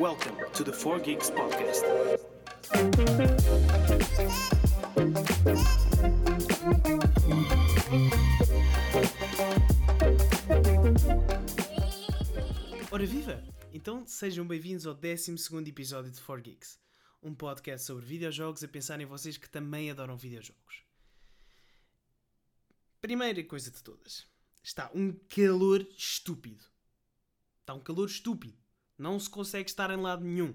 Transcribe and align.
Welcome 0.00 0.38
to 0.54 0.64
the 0.64 0.72
4 0.72 0.98
Geeks 1.00 1.28
Podcast. 1.28 1.84
Ora 12.90 13.04
viva! 13.04 13.44
Então 13.74 14.06
sejam 14.06 14.46
bem-vindos 14.46 14.86
ao 14.86 14.94
12 14.94 15.34
episódio 15.68 16.10
de 16.10 16.18
4 16.18 16.44
Geeks, 16.44 16.80
um 17.22 17.34
podcast 17.34 17.86
sobre 17.86 18.06
videojogos 18.06 18.64
a 18.64 18.68
pensar 18.68 18.98
em 19.02 19.04
vocês 19.04 19.36
que 19.36 19.50
também 19.50 19.90
adoram 19.90 20.16
videojogos. 20.16 20.82
Primeira 23.02 23.44
coisa 23.44 23.70
de 23.70 23.82
todas, 23.82 24.26
está 24.62 24.90
um 24.94 25.12
calor 25.28 25.86
estúpido. 25.94 26.64
Está 27.60 27.74
um 27.74 27.80
calor 27.80 28.06
estúpido. 28.06 28.59
Não 29.00 29.18
se 29.18 29.30
consegue 29.30 29.66
estar 29.66 29.90
em 29.90 29.96
lado 29.96 30.22
nenhum. 30.22 30.54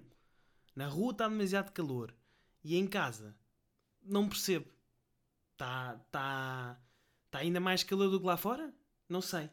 Na 0.75 0.87
rua 0.87 1.11
está 1.11 1.27
demasiado 1.27 1.71
calor. 1.71 2.13
E 2.63 2.75
em 2.75 2.85
casa, 2.85 3.35
não 4.03 4.29
percebo. 4.29 4.67
Está, 5.53 5.99
está, 6.05 6.79
está 7.25 7.39
ainda 7.39 7.59
mais 7.59 7.83
calor 7.83 8.07
do 8.07 8.19
que 8.19 8.25
lá 8.27 8.37
fora? 8.37 8.71
Não 9.09 9.19
sei. 9.19 9.49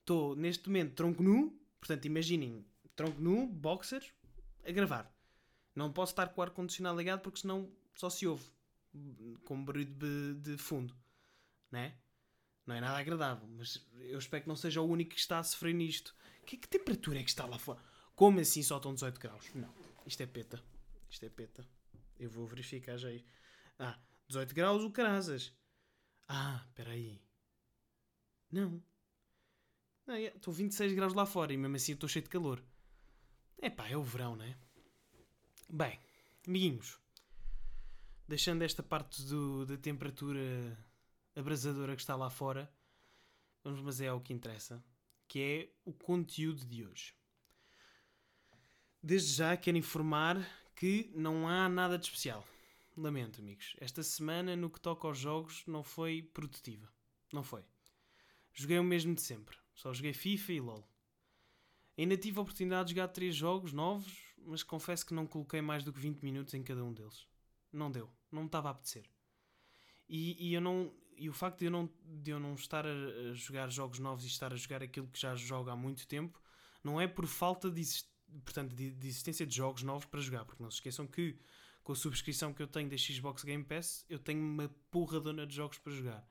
Estou 0.00 0.34
neste 0.34 0.70
momento 0.70 0.94
tronco 0.94 1.22
nu. 1.22 1.54
Portanto, 1.78 2.06
imaginem, 2.06 2.64
tronco 2.96 3.20
nu, 3.20 3.46
boxers, 3.46 4.10
a 4.66 4.72
gravar. 4.72 5.14
Não 5.74 5.92
posso 5.92 6.12
estar 6.12 6.28
com 6.28 6.40
o 6.40 6.44
ar-condicionado 6.44 6.96
ligado 6.96 7.20
porque 7.20 7.40
senão 7.40 7.70
só 7.94 8.08
se 8.08 8.26
ouve. 8.26 8.50
Com 9.44 9.62
barulho 9.62 9.84
de, 9.84 10.34
de 10.36 10.56
fundo. 10.56 10.96
Né? 11.70 11.94
Não 12.66 12.74
é 12.74 12.80
nada 12.80 12.98
agradável. 12.98 13.48
Mas 13.48 13.84
eu 14.00 14.18
espero 14.18 14.42
que 14.42 14.48
não 14.48 14.56
seja 14.56 14.80
o 14.80 14.86
único 14.86 15.10
que 15.10 15.20
está 15.20 15.38
a 15.38 15.42
sofrer 15.42 15.74
nisto. 15.74 16.14
Que, 16.46 16.56
que 16.56 16.68
temperatura 16.68 17.20
é 17.20 17.22
que 17.22 17.30
está 17.30 17.46
lá 17.46 17.58
fora? 17.58 17.80
Como 18.14 18.40
assim 18.40 18.62
só 18.62 18.76
estão 18.76 18.94
18 18.94 19.20
graus? 19.20 19.50
Não, 19.54 19.72
isto 20.06 20.22
é 20.22 20.26
peta. 20.26 20.62
Isto 21.10 21.26
é 21.26 21.28
peta. 21.28 21.66
Eu 22.18 22.30
vou 22.30 22.46
verificar 22.46 22.96
já 22.96 23.08
aí. 23.08 23.24
Ah, 23.78 23.98
18 24.28 24.54
graus 24.54 24.82
o 24.82 24.90
carasas. 24.90 25.52
Ah, 26.28 26.64
espera 26.68 26.90
aí. 26.90 27.20
Não. 28.50 28.82
Não, 30.06 30.14
é, 30.14 30.24
estou 30.24 30.52
26 30.52 30.92
graus 30.94 31.14
lá 31.14 31.26
fora 31.26 31.52
e 31.52 31.56
mesmo 31.56 31.76
assim 31.76 31.92
estou 31.92 32.08
cheio 32.08 32.22
de 32.22 32.30
calor. 32.30 32.62
É 33.58 33.70
pá, 33.70 33.88
é 33.88 33.96
o 33.96 34.02
verão, 34.02 34.36
não 34.36 34.44
é? 34.44 34.56
Bem, 35.68 35.98
amiguinhos. 36.46 36.98
Deixando 38.28 38.62
esta 38.62 38.82
parte 38.82 39.22
do, 39.22 39.66
da 39.66 39.76
temperatura 39.76 40.76
abrasadora 41.34 41.94
que 41.94 42.02
está 42.02 42.16
lá 42.16 42.30
fora, 42.30 42.72
vamos 43.62 43.80
mas 43.80 44.00
é 44.00 44.12
o 44.12 44.20
que 44.20 44.32
interessa 44.32 44.82
que 45.32 45.40
é 45.40 45.68
o 45.86 45.94
conteúdo 45.94 46.62
de 46.66 46.84
hoje. 46.84 47.14
Desde 49.02 49.32
já 49.32 49.56
quero 49.56 49.78
informar 49.78 50.46
que 50.76 51.10
não 51.14 51.48
há 51.48 51.70
nada 51.70 51.96
de 51.96 52.04
especial. 52.04 52.46
Lamento, 52.94 53.40
amigos. 53.40 53.74
Esta 53.80 54.02
semana, 54.02 54.54
no 54.54 54.68
que 54.68 54.78
toca 54.78 55.08
aos 55.08 55.16
jogos, 55.16 55.64
não 55.66 55.82
foi 55.82 56.20
produtiva. 56.34 56.86
Não 57.32 57.42
foi. 57.42 57.64
Joguei 58.52 58.78
o 58.78 58.84
mesmo 58.84 59.14
de 59.14 59.22
sempre. 59.22 59.56
Só 59.74 59.94
joguei 59.94 60.12
FIFA 60.12 60.52
e 60.52 60.60
LOL. 60.60 60.86
Ainda 61.96 62.14
tive 62.18 62.38
a 62.38 62.42
oportunidade 62.42 62.88
de 62.88 62.94
jogar 62.94 63.08
três 63.08 63.34
jogos 63.34 63.72
novos, 63.72 64.12
mas 64.36 64.62
confesso 64.62 65.06
que 65.06 65.14
não 65.14 65.26
coloquei 65.26 65.62
mais 65.62 65.82
do 65.82 65.94
que 65.94 65.98
20 65.98 66.20
minutos 66.20 66.52
em 66.52 66.62
cada 66.62 66.84
um 66.84 66.92
deles. 66.92 67.26
Não 67.72 67.90
deu. 67.90 68.10
Não 68.30 68.42
me 68.42 68.48
estava 68.48 68.68
a 68.68 68.72
apetecer. 68.72 69.08
E, 70.06 70.50
e 70.50 70.52
eu 70.52 70.60
não, 70.60 70.92
e 71.22 71.28
o 71.28 71.32
facto 71.32 71.60
de 71.60 71.66
eu 71.66 71.70
não, 71.70 71.88
de 72.04 72.32
eu 72.32 72.40
não 72.40 72.54
estar 72.54 72.84
a, 72.84 73.32
jogar 73.32 73.70
jogos 73.70 74.00
novos 74.00 74.24
e 74.24 74.26
estar 74.26 74.52
a 74.52 74.56
jogar 74.56 74.82
aquilo 74.82 75.06
que 75.06 75.20
já 75.20 75.36
jogo 75.36 75.70
há 75.70 75.76
muito 75.76 76.04
tempo 76.08 76.42
não 76.82 77.00
é 77.00 77.06
por 77.06 77.28
falta 77.28 77.70
de, 77.70 77.80
portanto, 78.44 78.74
de, 78.74 78.90
de 78.90 79.06
existência 79.06 79.46
de 79.46 79.54
jogos 79.54 79.84
novos 79.84 80.04
para 80.04 80.20
jogar, 80.20 80.44
porque 80.44 80.60
não 80.60 80.68
se 80.68 80.78
esqueçam 80.78 81.06
que 81.06 81.38
com 81.84 81.92
a 81.92 81.94
subscrição 81.94 82.52
que 82.52 82.60
eu 82.60 82.66
tenho 82.66 82.90
da 82.90 82.96
Xbox 82.96 83.44
Game 83.44 83.62
Pass 83.62 84.04
eu 84.08 84.18
tenho 84.18 84.42
uma 84.42 84.68
porradona 84.90 85.46
de 85.46 85.54
jogos 85.54 85.78
para 85.78 85.92
jogar. 85.92 86.28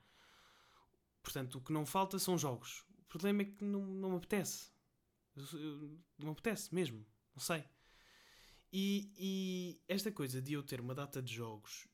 Portanto, 1.23 1.59
o 1.59 1.61
que 1.61 1.71
não 1.71 1.85
falta 1.85 2.19
são 2.19 2.37
jogos. 2.37 2.83
O 2.99 3.03
problema 3.05 3.43
é 3.43 3.45
que 3.45 3.63
não, 3.63 3.85
não 3.85 4.09
me 4.09 4.17
apetece. 4.17 4.71
não 6.17 6.25
me 6.25 6.31
apetece 6.31 6.75
mesmo. 6.75 7.05
Não 7.33 7.41
sei. 7.41 7.63
E, 8.73 9.13
e 9.17 9.81
esta 9.87 10.11
coisa 10.11 10.41
de 10.41 10.51
eu 10.51 10.63
ter 10.63 10.81
uma 10.81 10.93
data 10.95 11.21
de 11.21 11.33
jogos 11.33 11.87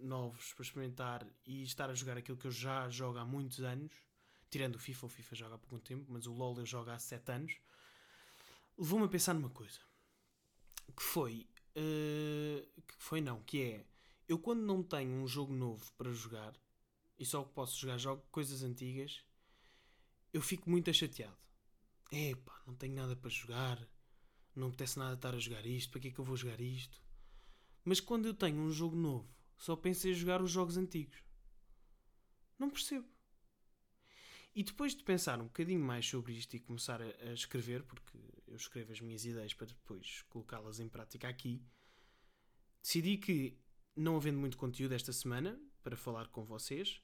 novos 0.00 0.52
para 0.54 0.62
experimentar 0.62 1.26
e 1.46 1.62
estar 1.62 1.90
a 1.90 1.94
jogar 1.94 2.16
aquilo 2.16 2.36
que 2.36 2.46
eu 2.46 2.50
já 2.50 2.88
jogo 2.88 3.18
há 3.18 3.24
muitos 3.24 3.60
anos, 3.60 3.92
tirando 4.50 4.76
o 4.76 4.78
FIFA, 4.78 5.06
o 5.06 5.08
FIFA 5.08 5.34
joga 5.36 5.54
há 5.54 5.58
pouco 5.58 5.78
tempo, 5.80 6.06
mas 6.08 6.26
o 6.26 6.32
LoL 6.32 6.58
eu 6.58 6.66
jogo 6.66 6.90
há 6.90 6.98
7 6.98 7.32
anos, 7.32 7.56
levou-me 8.76 9.06
a 9.06 9.08
pensar 9.08 9.34
numa 9.34 9.50
coisa. 9.50 9.80
Que 10.96 11.02
foi. 11.02 11.46
Uh, 11.76 12.66
que 12.82 12.94
foi 12.96 13.20
não, 13.20 13.42
que 13.42 13.62
é. 13.62 13.86
Eu 14.28 14.38
quando 14.38 14.60
não 14.60 14.82
tenho 14.82 15.22
um 15.22 15.26
jogo 15.26 15.52
novo 15.52 15.92
para 15.96 16.12
jogar 16.12 16.54
e 17.18 17.24
só 17.24 17.42
posso 17.42 17.78
jogar 17.78 17.98
jogo, 17.98 18.22
coisas 18.30 18.62
antigas, 18.62 19.22
eu 20.32 20.40
fico 20.40 20.70
muito 20.70 20.92
chateado. 20.92 21.36
Epá, 22.10 22.62
não 22.66 22.74
tenho 22.74 22.94
nada 22.94 23.16
para 23.16 23.30
jogar, 23.30 23.78
não 24.54 24.68
me 24.68 24.74
apetece 24.74 24.98
nada 24.98 25.14
estar 25.14 25.34
a 25.34 25.38
jogar 25.38 25.64
isto, 25.66 25.90
para 25.90 26.00
que 26.00 26.08
é 26.08 26.10
que 26.10 26.18
eu 26.18 26.24
vou 26.24 26.36
jogar 26.36 26.60
isto? 26.60 27.00
Mas 27.84 28.00
quando 28.00 28.26
eu 28.26 28.34
tenho 28.34 28.60
um 28.60 28.70
jogo 28.70 28.96
novo 28.96 29.37
só 29.58 29.76
penso 29.76 30.08
em 30.08 30.14
jogar 30.14 30.40
os 30.40 30.50
jogos 30.50 30.76
antigos. 30.76 31.22
Não 32.58 32.70
percebo. 32.70 33.06
E 34.54 34.62
depois 34.62 34.94
de 34.94 35.04
pensar 35.04 35.40
um 35.40 35.44
bocadinho 35.44 35.80
mais 35.80 36.06
sobre 36.08 36.32
isto 36.32 36.54
e 36.54 36.60
começar 36.60 37.00
a, 37.02 37.04
a 37.04 37.32
escrever, 37.32 37.82
porque 37.84 38.18
eu 38.46 38.56
escrevo 38.56 38.92
as 38.92 39.00
minhas 39.00 39.24
ideias 39.24 39.54
para 39.54 39.66
depois 39.66 40.22
colocá-las 40.28 40.80
em 40.80 40.88
prática 40.88 41.28
aqui, 41.28 41.62
decidi 42.82 43.18
que, 43.18 43.58
não 43.94 44.16
havendo 44.16 44.38
muito 44.38 44.56
conteúdo 44.56 44.94
esta 44.94 45.12
semana 45.12 45.60
para 45.82 45.96
falar 45.96 46.28
com 46.28 46.44
vocês, 46.44 47.00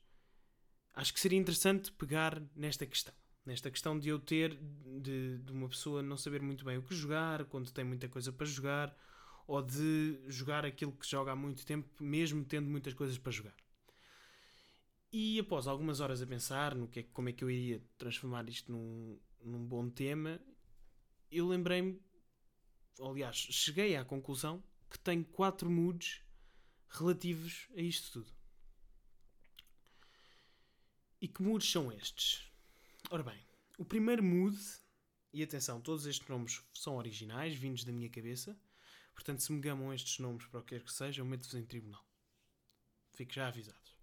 acho 0.95 1.13
que 1.13 1.21
seria 1.21 1.39
interessante 1.39 1.93
pegar 1.93 2.43
nesta 2.57 2.87
questão. 2.87 3.15
Nesta 3.45 3.71
questão 3.71 3.99
de 3.99 4.09
eu 4.09 4.19
ter, 4.19 4.59
de, 5.01 5.39
de 5.39 5.53
uma 5.53 5.69
pessoa 5.69 6.03
não 6.03 6.17
saber 6.17 6.41
muito 6.41 6.65
bem 6.65 6.79
o 6.79 6.83
que 6.83 6.95
jogar, 6.95 7.45
quando 7.45 7.71
tem 7.71 7.85
muita 7.85 8.09
coisa 8.09 8.33
para 8.33 8.47
jogar, 8.47 8.97
ou 9.47 9.63
de 9.63 10.19
jogar 10.29 10.65
aquilo 10.65 10.93
que 10.93 11.09
joga 11.09 11.33
há 11.33 11.37
muito 11.37 11.65
tempo, 11.67 11.89
mesmo 12.03 12.45
tendo 12.45 12.69
muitas 12.69 12.95
coisas 12.95 13.19
para 13.19 13.33
jogar. 13.33 13.57
E 15.13 15.39
após 15.39 15.67
algumas 15.67 16.01
horas 16.01 16.21
a 16.21 16.27
pensar 16.27 16.75
no 16.75 16.89
que 16.89 17.01
é, 17.01 17.03
como 17.05 17.29
é 17.29 17.33
que 17.33 17.45
eu 17.45 17.51
iria 17.51 17.83
transformar 17.97 18.49
isto 18.49 18.73
num, 18.73 19.19
num 19.41 19.65
bom 19.65 19.89
tema, 19.89 20.41
eu 21.31 21.47
lembrei-me, 21.47 22.01
aliás, 23.01 23.37
cheguei 23.37 23.97
à 23.97 24.05
conclusão 24.05 24.63
que 24.91 24.99
tenho 24.99 25.25
quatro 25.25 25.71
moods 25.71 26.21
relativos 26.89 27.69
a 27.77 27.81
isto 27.81 28.13
tudo. 28.13 28.33
E 31.21 31.29
que 31.29 31.43
moods 31.43 31.71
são 31.71 31.93
estes? 31.93 32.51
Ora 33.11 33.23
bem, 33.23 33.39
o 33.79 33.85
primeiro 33.85 34.23
mood, 34.23 34.59
e 35.33 35.43
atenção, 35.43 35.81
todos 35.81 36.07
estes 36.07 36.29
nomes 36.29 36.63
são 36.73 36.97
originais, 36.97 37.55
vindos 37.55 37.85
da 37.85 37.93
minha 37.93 38.09
cabeça, 38.09 38.59
Portanto, 39.15 39.43
se 39.43 39.53
me 39.53 39.61
gamam 39.61 39.93
estes 39.95 40.19
nomes 40.19 40.45
para 40.47 40.61
o 40.61 40.63
que 40.63 40.75
quer 40.75 40.85
que 40.85 40.93
seja, 40.93 41.21
eu 41.21 41.25
meto-vos 41.25 41.55
em 41.55 41.65
tribunal. 41.65 42.05
Fico 43.13 43.33
já 43.33 43.49
avisados. 43.49 43.95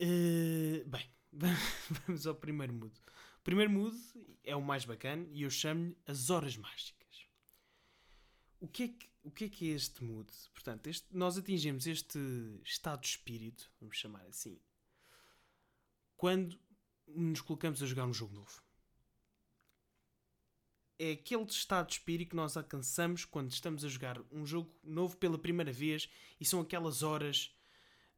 Uh, 0.00 0.86
bem, 0.86 1.10
vamos 2.06 2.26
ao 2.26 2.34
primeiro 2.34 2.72
mood. 2.72 2.94
O 3.38 3.42
primeiro 3.42 3.70
mood 3.70 3.96
é 4.44 4.54
o 4.54 4.62
mais 4.62 4.84
bacana 4.84 5.26
e 5.32 5.42
eu 5.42 5.50
chamo-lhe 5.50 5.96
as 6.06 6.30
horas 6.30 6.56
mágicas. 6.56 7.00
O 8.60 8.68
que, 8.68 8.82
é 8.82 8.88
que, 8.88 9.10
o 9.22 9.30
que 9.30 9.44
é 9.44 9.48
que 9.48 9.70
é 9.70 9.74
este 9.74 10.04
mood? 10.04 10.30
Portanto, 10.52 10.86
este, 10.86 11.06
nós 11.16 11.38
atingimos 11.38 11.86
este 11.86 12.18
estado 12.62 13.00
de 13.00 13.08
espírito, 13.08 13.72
vamos 13.80 13.96
chamar 13.96 14.26
assim, 14.26 14.60
quando 16.16 16.58
nos 17.06 17.40
colocamos 17.40 17.82
a 17.82 17.86
jogar 17.86 18.04
um 18.04 18.12
jogo 18.12 18.34
novo 18.34 18.62
é 21.02 21.12
aquele 21.12 21.44
estado 21.44 21.86
de 21.86 21.94
espírito 21.94 22.28
que 22.28 22.36
nós 22.36 22.58
alcançamos 22.58 23.24
quando 23.24 23.50
estamos 23.50 23.82
a 23.86 23.88
jogar 23.88 24.20
um 24.30 24.44
jogo 24.44 24.70
novo 24.84 25.16
pela 25.16 25.38
primeira 25.38 25.72
vez 25.72 26.10
e 26.38 26.44
são 26.44 26.60
aquelas 26.60 27.02
horas, 27.02 27.56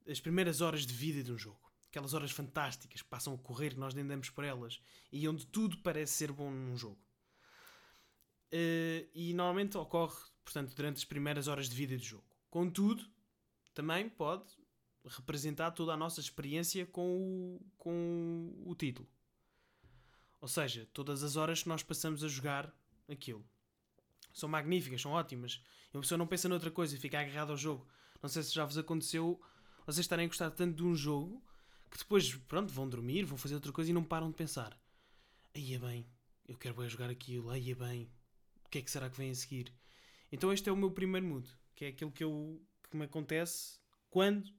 as 0.04 0.18
primeiras 0.18 0.60
horas 0.60 0.84
de 0.84 0.92
vida 0.92 1.22
de 1.22 1.30
um 1.30 1.38
jogo. 1.38 1.60
Aquelas 1.88 2.12
horas 2.12 2.32
fantásticas 2.32 3.00
que 3.00 3.08
passam 3.08 3.34
a 3.34 3.38
correr, 3.38 3.76
nós 3.76 3.94
nem 3.94 4.04
damos 4.04 4.30
por 4.30 4.42
elas 4.42 4.82
e 5.12 5.28
onde 5.28 5.46
tudo 5.46 5.78
parece 5.78 6.14
ser 6.14 6.32
bom 6.32 6.50
num 6.50 6.76
jogo. 6.76 6.98
Uh, 8.52 9.06
e 9.14 9.32
normalmente 9.32 9.78
ocorre, 9.78 10.18
portanto, 10.44 10.74
durante 10.74 10.96
as 10.96 11.04
primeiras 11.04 11.46
horas 11.46 11.68
de 11.68 11.76
vida 11.76 11.96
do 11.96 12.02
jogo. 12.02 12.24
Contudo, 12.50 13.08
também 13.72 14.08
pode 14.08 14.44
representar 15.06 15.70
toda 15.70 15.92
a 15.92 15.96
nossa 15.96 16.18
experiência 16.18 16.84
com 16.86 17.16
o, 17.16 17.60
com 17.78 18.52
o 18.66 18.74
título. 18.74 19.08
Ou 20.42 20.48
seja, 20.48 20.88
todas 20.92 21.22
as 21.22 21.36
horas 21.36 21.62
que 21.62 21.68
nós 21.68 21.84
passamos 21.84 22.24
a 22.24 22.28
jogar 22.28 22.74
aquilo. 23.08 23.46
São 24.34 24.48
magníficas, 24.48 25.00
são 25.00 25.12
ótimas. 25.12 25.62
E 25.94 25.96
uma 25.96 26.02
pessoa 26.02 26.18
não 26.18 26.26
pensa 26.26 26.48
noutra 26.48 26.68
coisa 26.68 26.96
e 26.96 26.98
fica 26.98 27.20
agarrada 27.20 27.52
ao 27.52 27.56
jogo. 27.56 27.86
Não 28.20 28.28
sei 28.28 28.42
se 28.42 28.52
já 28.52 28.64
vos 28.64 28.76
aconteceu 28.76 29.40
vocês 29.86 30.04
estarem 30.04 30.24
a 30.24 30.28
gostar 30.28 30.50
tanto 30.50 30.76
de 30.76 30.82
um 30.82 30.96
jogo 30.96 31.40
que 31.88 31.98
depois, 31.98 32.34
pronto, 32.34 32.72
vão 32.72 32.88
dormir, 32.88 33.24
vão 33.24 33.38
fazer 33.38 33.54
outra 33.54 33.72
coisa 33.72 33.90
e 33.90 33.94
não 33.94 34.02
param 34.02 34.30
de 34.30 34.36
pensar. 34.36 34.76
Aí 35.54 35.74
é 35.74 35.78
bem, 35.78 36.06
eu 36.48 36.56
quero 36.56 36.74
bem 36.74 36.88
jogar 36.88 37.08
aquilo, 37.08 37.48
aí 37.48 37.70
é 37.70 37.74
bem. 37.74 38.10
que 38.68 38.78
é 38.78 38.82
que 38.82 38.90
será 38.90 39.08
que 39.08 39.16
vem 39.16 39.30
a 39.30 39.34
seguir? 39.34 39.72
Então 40.30 40.52
este 40.52 40.68
é 40.68 40.72
o 40.72 40.76
meu 40.76 40.90
primeiro 40.90 41.26
mood, 41.26 41.48
que 41.76 41.84
é 41.84 41.88
aquilo 41.88 42.10
que, 42.10 42.24
eu, 42.24 42.60
que 42.90 42.96
me 42.96 43.04
acontece 43.04 43.78
quando 44.10 44.52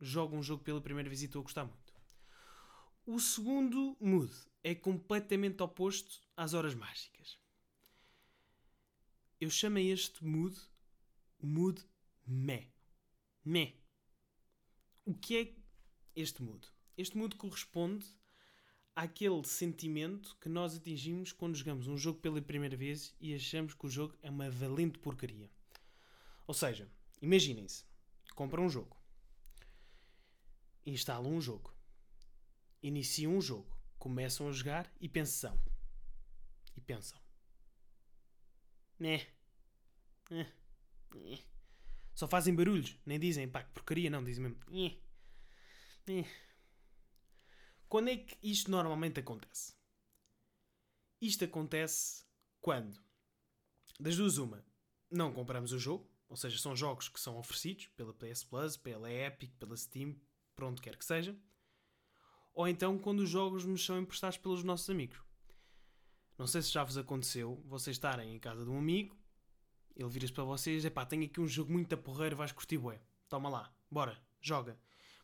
jogo 0.00 0.36
um 0.36 0.42
jogo 0.42 0.62
pela 0.62 0.82
primeira 0.82 1.08
vez 1.08 1.22
e 1.22 1.26
estou 1.26 1.40
a 1.40 1.44
gostar 1.44 1.64
muito. 1.64 1.94
O 3.06 3.18
segundo 3.18 3.96
mood 4.00 4.32
é 4.62 4.74
completamente 4.74 5.62
oposto 5.62 6.20
às 6.36 6.54
horas 6.54 6.74
mágicas. 6.74 7.38
Eu 9.40 9.48
chamo 9.50 9.78
este 9.78 10.24
mood 10.24 10.56
o 11.42 11.46
mood 11.46 11.82
meh. 12.26 12.68
Meh. 13.44 13.74
O 15.04 15.14
que 15.14 15.36
é 15.36 15.54
este 16.14 16.42
mood? 16.42 16.66
Este 16.96 17.16
mood 17.16 17.34
corresponde 17.36 18.06
àquele 18.94 19.42
sentimento 19.44 20.36
que 20.40 20.48
nós 20.48 20.76
atingimos 20.76 21.32
quando 21.32 21.56
jogamos 21.56 21.88
um 21.88 21.96
jogo 21.96 22.20
pela 22.20 22.42
primeira 22.42 22.76
vez 22.76 23.14
e 23.18 23.34
achamos 23.34 23.72
que 23.72 23.86
o 23.86 23.90
jogo 23.90 24.14
é 24.22 24.28
uma 24.28 24.50
valente 24.50 24.98
porcaria. 24.98 25.50
Ou 26.46 26.52
seja, 26.52 26.90
imaginem-se, 27.22 27.84
compram 28.34 28.66
um 28.66 28.68
jogo, 28.68 28.96
instalam 30.84 31.32
um 31.32 31.40
jogo, 31.40 31.74
iniciam 32.82 33.36
um 33.36 33.40
jogo, 33.40 33.79
começam 34.00 34.48
a 34.48 34.52
jogar 34.52 34.92
e 34.98 35.08
pensam. 35.08 35.56
E 36.74 36.80
pensam. 36.80 37.20
Né? 38.98 39.26
né? 40.30 40.52
Só 42.14 42.26
fazem 42.26 42.54
barulhos, 42.54 42.98
nem 43.06 43.20
dizem 43.20 43.48
pá, 43.48 43.62
que 43.62 43.70
porcaria, 43.72 44.10
não, 44.10 44.24
dizem 44.24 44.42
mesmo. 44.42 44.58
Quando 47.88 48.08
é 48.08 48.16
que 48.16 48.36
isto 48.42 48.70
normalmente 48.70 49.20
acontece? 49.20 49.74
Isto 51.20 51.44
acontece 51.44 52.24
quando, 52.60 52.98
das 53.98 54.16
duas, 54.16 54.38
uma, 54.38 54.64
não 55.10 55.32
compramos 55.32 55.72
o 55.72 55.78
jogo, 55.78 56.10
ou 56.28 56.36
seja, 56.36 56.58
são 56.58 56.74
jogos 56.74 57.08
que 57.08 57.20
são 57.20 57.36
oferecidos 57.36 57.88
pela 57.88 58.14
PS 58.14 58.44
Plus, 58.44 58.76
pela 58.76 59.12
Epic, 59.12 59.52
pela 59.58 59.76
Steam, 59.76 60.18
por 60.54 60.64
onde 60.64 60.80
quer 60.80 60.96
que 60.96 61.04
seja, 61.04 61.38
ou 62.60 62.68
então 62.68 62.98
quando 62.98 63.20
os 63.20 63.30
jogos 63.30 63.64
nos 63.64 63.84
são 63.84 63.98
emprestados 63.98 64.36
pelos 64.36 64.62
nossos 64.62 64.88
amigos. 64.90 65.18
Não 66.36 66.46
sei 66.46 66.62
se 66.62 66.70
já 66.70 66.84
vos 66.84 66.98
aconteceu 66.98 67.62
vocês 67.66 67.96
estarem 67.96 68.34
em 68.34 68.38
casa 68.38 68.64
de 68.64 68.70
um 68.70 68.78
amigo 68.78 69.20
ele 69.96 70.08
vira-se 70.08 70.32
para 70.32 70.44
vocês: 70.44 70.84
é 70.84 70.90
pá, 70.90 71.04
tenho 71.04 71.24
aqui 71.24 71.40
um 71.40 71.48
jogo 71.48 71.72
muito 71.72 71.92
a 71.92 71.96
porreiro, 71.96 72.36
vais 72.36 72.52
curtir, 72.52 72.78
bué. 72.78 73.00
Toma 73.28 73.48
lá, 73.48 73.74
bora, 73.90 74.20
joga. 74.40 74.78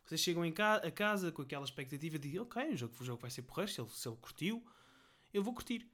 Vocês 0.05 0.21
chegam 0.21 0.49
ca 0.51 0.75
a 0.75 0.91
casa 0.91 1.31
com 1.31 1.41
aquela 1.41 1.65
expectativa 1.65 2.19
de: 2.19 2.39
ok, 2.39 2.73
o 2.73 2.77
jogo, 2.77 2.95
o 2.99 3.03
jogo 3.03 3.21
vai 3.21 3.31
ser 3.31 3.41
porreiro, 3.41 3.71
se 3.71 3.81
ele, 3.81 3.89
se 3.89 4.07
ele 4.07 4.17
curtiu, 4.17 4.65
eu 5.33 5.43
vou 5.43 5.53
curtir. 5.53 5.89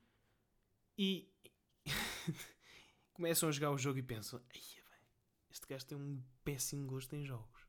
E 0.98 1.32
começam 3.14 3.50
a 3.50 3.52
jogar 3.52 3.72
o 3.72 3.78
jogo 3.78 4.00
e 4.00 4.04
pensam: 4.04 4.42
este 5.50 5.68
gajo 5.68 5.86
tem 5.86 5.98
um 5.98 6.22
péssimo 6.44 6.88
gosto 6.88 7.16
em 7.16 7.26
jogos. 7.26 7.62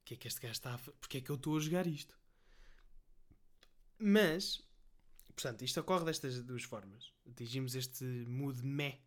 O 0.00 0.04
que 0.06 0.14
é 0.14 0.16
que 0.16 0.28
este 0.28 0.40
gajo 0.40 0.52
está 0.52 0.74
a 0.74 0.78
Porque 0.78 1.18
é 1.18 1.20
que 1.20 1.30
eu 1.30 1.36
estou 1.36 1.56
a 1.56 1.60
jogar 1.60 1.86
isto? 1.86 2.16
Mas, 3.98 4.62
portanto, 5.28 5.62
isto 5.62 5.80
ocorre 5.80 6.04
destas 6.04 6.42
duas 6.42 6.62
formas. 6.62 7.12
Atingimos 7.28 7.74
este 7.74 8.04
mood 8.04 8.64
meh 8.64 9.00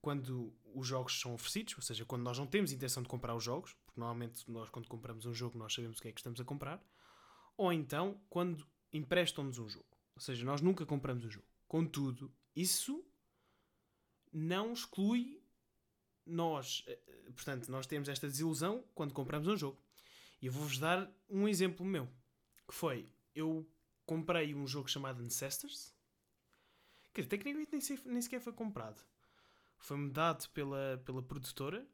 quando 0.00 0.54
os 0.74 0.86
jogos 0.86 1.18
são 1.18 1.34
oferecidos, 1.34 1.74
ou 1.76 1.82
seja, 1.82 2.04
quando 2.04 2.22
nós 2.22 2.38
não 2.38 2.46
temos 2.46 2.70
intenção 2.70 3.02
de 3.02 3.08
comprar 3.08 3.34
os 3.34 3.42
jogos, 3.42 3.72
porque 3.84 3.98
normalmente 3.98 4.48
nós 4.48 4.68
quando 4.70 4.86
compramos 4.86 5.26
um 5.26 5.34
jogo 5.34 5.58
nós 5.58 5.74
sabemos 5.74 5.98
o 5.98 6.02
que 6.02 6.08
é 6.08 6.12
que 6.12 6.20
estamos 6.20 6.40
a 6.40 6.44
comprar, 6.44 6.80
ou 7.56 7.72
então 7.72 8.20
quando 8.28 8.64
emprestam-nos 8.92 9.58
um 9.58 9.68
jogo, 9.68 9.98
ou 10.14 10.20
seja, 10.20 10.44
nós 10.44 10.60
nunca 10.60 10.86
compramos 10.86 11.24
um 11.24 11.30
jogo. 11.30 11.46
Contudo, 11.66 12.32
isso 12.54 13.04
não 14.32 14.72
exclui 14.72 15.42
nós, 16.24 16.84
eh, 16.86 16.98
portanto, 17.34 17.68
nós 17.68 17.86
temos 17.86 18.08
esta 18.08 18.28
desilusão 18.28 18.84
quando 18.94 19.12
compramos 19.12 19.48
um 19.48 19.56
jogo. 19.56 19.80
E 20.40 20.46
eu 20.46 20.52
vou-vos 20.52 20.78
dar 20.78 21.10
um 21.28 21.48
exemplo 21.48 21.84
meu, 21.84 22.08
que 22.68 22.74
foi, 22.74 23.08
eu 23.34 23.68
comprei 24.06 24.54
um 24.54 24.66
jogo 24.66 24.88
chamado 24.88 25.22
Ancestors, 25.22 25.94
que 27.12 27.22
tecnicamente 27.24 27.72
nem, 27.72 27.98
nem 28.06 28.22
sequer 28.22 28.40
foi 28.40 28.52
comprado 28.52 29.02
foi-me 29.78 30.10
dado 30.10 30.48
pela, 30.50 31.00
pela 31.04 31.22
produtora, 31.22 31.86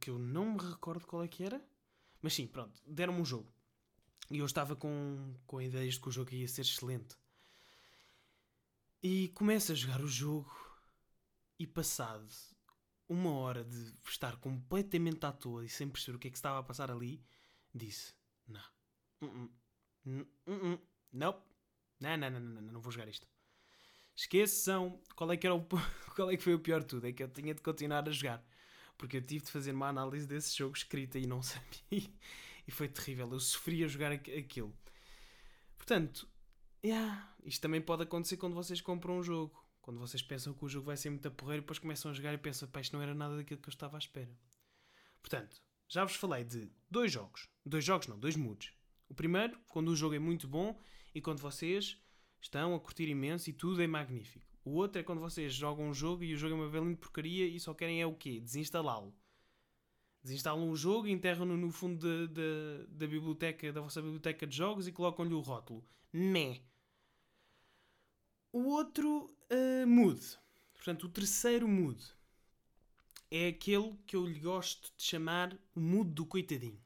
que 0.00 0.10
eu 0.10 0.18
não 0.18 0.54
me 0.54 0.58
recordo 0.58 1.06
qual 1.06 1.22
é 1.22 1.28
que 1.28 1.44
era, 1.44 1.62
mas 2.22 2.34
sim, 2.34 2.46
pronto, 2.46 2.80
deram-me 2.86 3.20
um 3.20 3.24
jogo. 3.24 3.52
E 4.30 4.38
eu 4.38 4.46
estava 4.46 4.74
com, 4.74 5.34
com 5.46 5.60
ideias 5.60 5.94
de 5.94 6.00
que 6.00 6.08
o 6.08 6.12
jogo 6.12 6.32
ia 6.32 6.48
ser 6.48 6.62
excelente. 6.62 7.16
E 9.02 9.28
começo 9.28 9.72
a 9.72 9.74
jogar 9.74 10.00
o 10.00 10.08
jogo 10.08 10.50
e 11.58 11.66
passado 11.66 12.26
uma 13.06 13.32
hora 13.32 13.62
de 13.62 13.92
estar 14.08 14.36
completamente 14.36 15.26
à 15.26 15.32
toa 15.32 15.64
e 15.64 15.68
sem 15.68 15.88
perceber 15.90 16.16
o 16.16 16.18
que 16.18 16.28
é 16.28 16.30
que 16.30 16.38
estava 16.38 16.58
a 16.58 16.62
passar 16.62 16.90
ali, 16.90 17.22
disse: 17.74 18.14
Não, 18.48 18.64
uh 19.20 19.50
-uh. 20.06 20.26
Uh 20.46 20.80
não, 21.14 21.40
não, 22.00 22.16
não, 22.16 22.30
não, 22.30 22.40
não, 22.40 22.62
não 22.62 22.80
vou 22.80 22.92
jogar 22.92 23.08
isto. 23.08 23.26
Esqueçam 24.16 25.00
qual 25.16 25.32
é 25.32 25.36
que, 25.36 25.46
era 25.46 25.54
o, 25.54 25.64
qual 26.14 26.30
é 26.30 26.36
que 26.36 26.42
foi 26.42 26.54
o 26.54 26.58
pior 26.58 26.82
tudo. 26.82 27.06
É 27.06 27.12
que 27.12 27.22
eu 27.22 27.28
tinha 27.28 27.54
de 27.54 27.62
continuar 27.62 28.06
a 28.08 28.12
jogar. 28.12 28.44
Porque 28.98 29.16
eu 29.16 29.22
tive 29.22 29.44
de 29.44 29.50
fazer 29.50 29.72
uma 29.72 29.88
análise 29.88 30.26
desse 30.26 30.56
jogo 30.56 30.76
escrita 30.76 31.18
e 31.18 31.26
não 31.26 31.40
sabia. 31.42 32.10
E 32.66 32.70
foi 32.70 32.88
terrível. 32.88 33.30
Eu 33.32 33.40
sofri 33.40 33.84
a 33.84 33.88
jogar 33.88 34.12
aquilo. 34.12 34.76
Portanto, 35.76 36.28
yeah, 36.84 37.34
isto 37.44 37.60
também 37.60 37.80
pode 37.80 38.02
acontecer 38.02 38.36
quando 38.36 38.54
vocês 38.54 38.80
compram 38.80 39.18
um 39.18 39.22
jogo. 39.22 39.62
Quando 39.80 39.98
vocês 40.00 40.22
pensam 40.22 40.54
que 40.54 40.64
o 40.64 40.68
jogo 40.68 40.86
vai 40.86 40.96
ser 40.96 41.10
muito 41.10 41.28
a 41.28 41.30
porreiro 41.30 41.60
e 41.60 41.62
depois 41.62 41.78
começam 41.78 42.10
a 42.10 42.14
jogar 42.14 42.32
e 42.32 42.38
pensam, 42.38 42.66
pá, 42.68 42.80
isto 42.80 42.94
não 42.94 43.02
era 43.02 43.14
nada 43.14 43.36
daquilo 43.36 43.60
que 43.60 43.68
eu 43.68 43.72
estava 43.72 43.96
à 43.96 43.98
espera. 43.98 44.34
Portanto, 45.20 45.60
já 45.88 46.04
vos 46.04 46.16
falei 46.16 46.42
de 46.42 46.70
dois 46.90 47.12
jogos. 47.12 47.48
Dois 47.66 47.84
jogos 47.84 48.06
não, 48.06 48.18
dois 48.18 48.34
moods. 48.34 48.72
O 49.08 49.14
primeiro, 49.14 49.58
quando 49.68 49.88
o 49.88 49.96
jogo 49.96 50.14
é 50.14 50.18
muito 50.18 50.48
bom 50.48 50.78
e 51.14 51.20
quando 51.20 51.40
vocês 51.40 51.96
estão 52.40 52.74
a 52.74 52.80
curtir 52.80 53.08
imenso 53.08 53.48
e 53.48 53.52
tudo 53.52 53.82
é 53.82 53.86
magnífico. 53.86 54.44
O 54.64 54.72
outro 54.72 55.00
é 55.00 55.04
quando 55.04 55.20
vocês 55.20 55.52
jogam 55.52 55.88
um 55.88 55.94
jogo 55.94 56.24
e 56.24 56.34
o 56.34 56.36
jogo 56.36 56.54
é 56.54 56.56
uma 56.56 56.68
velhinha 56.68 56.96
porcaria 56.96 57.46
e 57.46 57.60
só 57.60 57.74
querem 57.74 58.00
é 58.00 58.06
o 58.06 58.14
quê? 58.14 58.40
Desinstalá-lo. 58.40 59.14
Desinstalam 60.22 60.70
o 60.70 60.76
jogo, 60.76 61.06
enterram-no 61.06 61.54
no 61.54 61.70
fundo 61.70 61.98
de, 61.98 62.28
de, 62.28 62.86
da 62.88 63.06
biblioteca, 63.06 63.70
da 63.70 63.82
vossa 63.82 64.00
biblioteca 64.00 64.46
de 64.46 64.56
jogos 64.56 64.88
e 64.88 64.92
colocam-lhe 64.92 65.34
o 65.34 65.40
rótulo. 65.40 65.86
Né. 66.10 66.62
O 68.50 68.68
outro 68.68 69.36
uh, 69.52 69.86
mood, 69.86 70.20
portanto, 70.72 71.04
o 71.04 71.08
terceiro 71.10 71.68
mood, 71.68 72.02
é 73.30 73.48
aquele 73.48 73.98
que 74.06 74.16
eu 74.16 74.24
lhe 74.24 74.40
gosto 74.40 74.90
de 74.96 75.02
chamar 75.02 75.54
o 75.74 75.80
mood 75.80 76.10
do 76.12 76.24
coitadinho. 76.24 76.82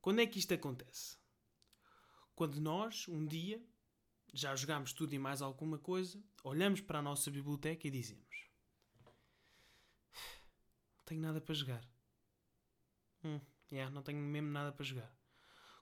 Quando 0.00 0.20
é 0.20 0.26
que 0.26 0.38
isto 0.38 0.54
acontece? 0.54 1.18
Quando 2.34 2.60
nós, 2.60 3.06
um 3.08 3.24
dia, 3.24 3.62
já 4.32 4.56
jogámos 4.56 4.92
tudo 4.92 5.14
e 5.14 5.18
mais 5.18 5.40
alguma 5.40 5.78
coisa, 5.78 6.20
olhamos 6.42 6.80
para 6.80 6.98
a 6.98 7.02
nossa 7.02 7.30
biblioteca 7.30 7.86
e 7.86 7.90
dizemos: 7.90 8.48
Não 10.96 11.04
tenho 11.04 11.20
nada 11.20 11.40
para 11.40 11.54
jogar. 11.54 11.88
Hum, 13.22 13.40
yeah, 13.70 13.92
não 13.94 14.02
tenho 14.02 14.18
mesmo 14.18 14.50
nada 14.50 14.72
para 14.72 14.84
jogar. 14.84 15.16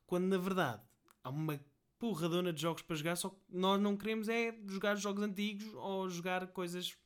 Quando 0.06 0.26
na 0.26 0.36
verdade 0.36 0.82
há 1.24 1.30
uma 1.30 1.58
porradona 1.98 2.52
de 2.52 2.60
jogos 2.60 2.82
para 2.82 2.96
jogar, 2.96 3.16
só 3.16 3.30
que 3.30 3.40
nós 3.48 3.80
não 3.80 3.96
queremos 3.96 4.28
é 4.28 4.52
jogar 4.66 4.96
jogos 4.96 5.22
antigos 5.22 5.72
ou 5.74 6.10
jogar 6.10 6.46
coisas 6.48 6.96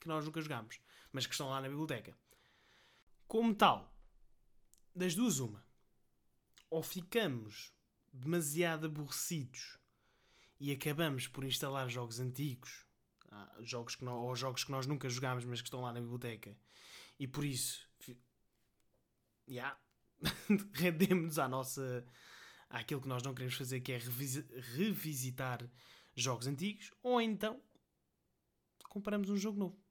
que 0.00 0.08
nós 0.08 0.24
nunca 0.24 0.40
jogámos, 0.40 0.80
mas 1.12 1.26
que 1.26 1.32
estão 1.32 1.48
lá 1.48 1.60
na 1.60 1.68
biblioteca. 1.68 2.16
Como 3.28 3.54
tal, 3.54 3.94
das 4.94 5.14
duas, 5.14 5.38
uma. 5.38 5.64
Ou 6.68 6.82
ficamos 6.82 7.72
demasiado 8.14 8.86
aborrecidos 8.86 9.78
e 10.60 10.72
acabamos 10.72 11.26
por 11.26 11.44
instalar 11.44 11.88
jogos 11.90 12.20
antigos, 12.20 12.86
jogos 13.60 13.96
que 13.96 14.04
ou 14.04 14.34
jogos 14.36 14.64
que 14.64 14.70
nós 14.70 14.86
nunca 14.86 15.08
jogámos, 15.08 15.44
mas 15.44 15.60
que 15.60 15.66
estão 15.66 15.80
lá 15.80 15.92
na 15.92 16.00
biblioteca, 16.00 16.56
e 17.18 17.26
por 17.26 17.44
isso, 17.44 17.88
yeah, 19.48 19.78
rendemos 20.72 21.38
à 21.38 21.48
nossa 21.48 22.06
àquilo 22.70 23.00
que 23.00 23.08
nós 23.08 23.22
não 23.22 23.34
queremos 23.34 23.56
fazer, 23.56 23.80
que 23.80 23.92
é 23.92 23.98
revisitar 24.76 25.68
jogos 26.14 26.46
antigos, 26.46 26.92
ou 27.02 27.20
então 27.20 27.60
compramos 28.88 29.28
um 29.28 29.36
jogo 29.36 29.58
novo. 29.58 29.84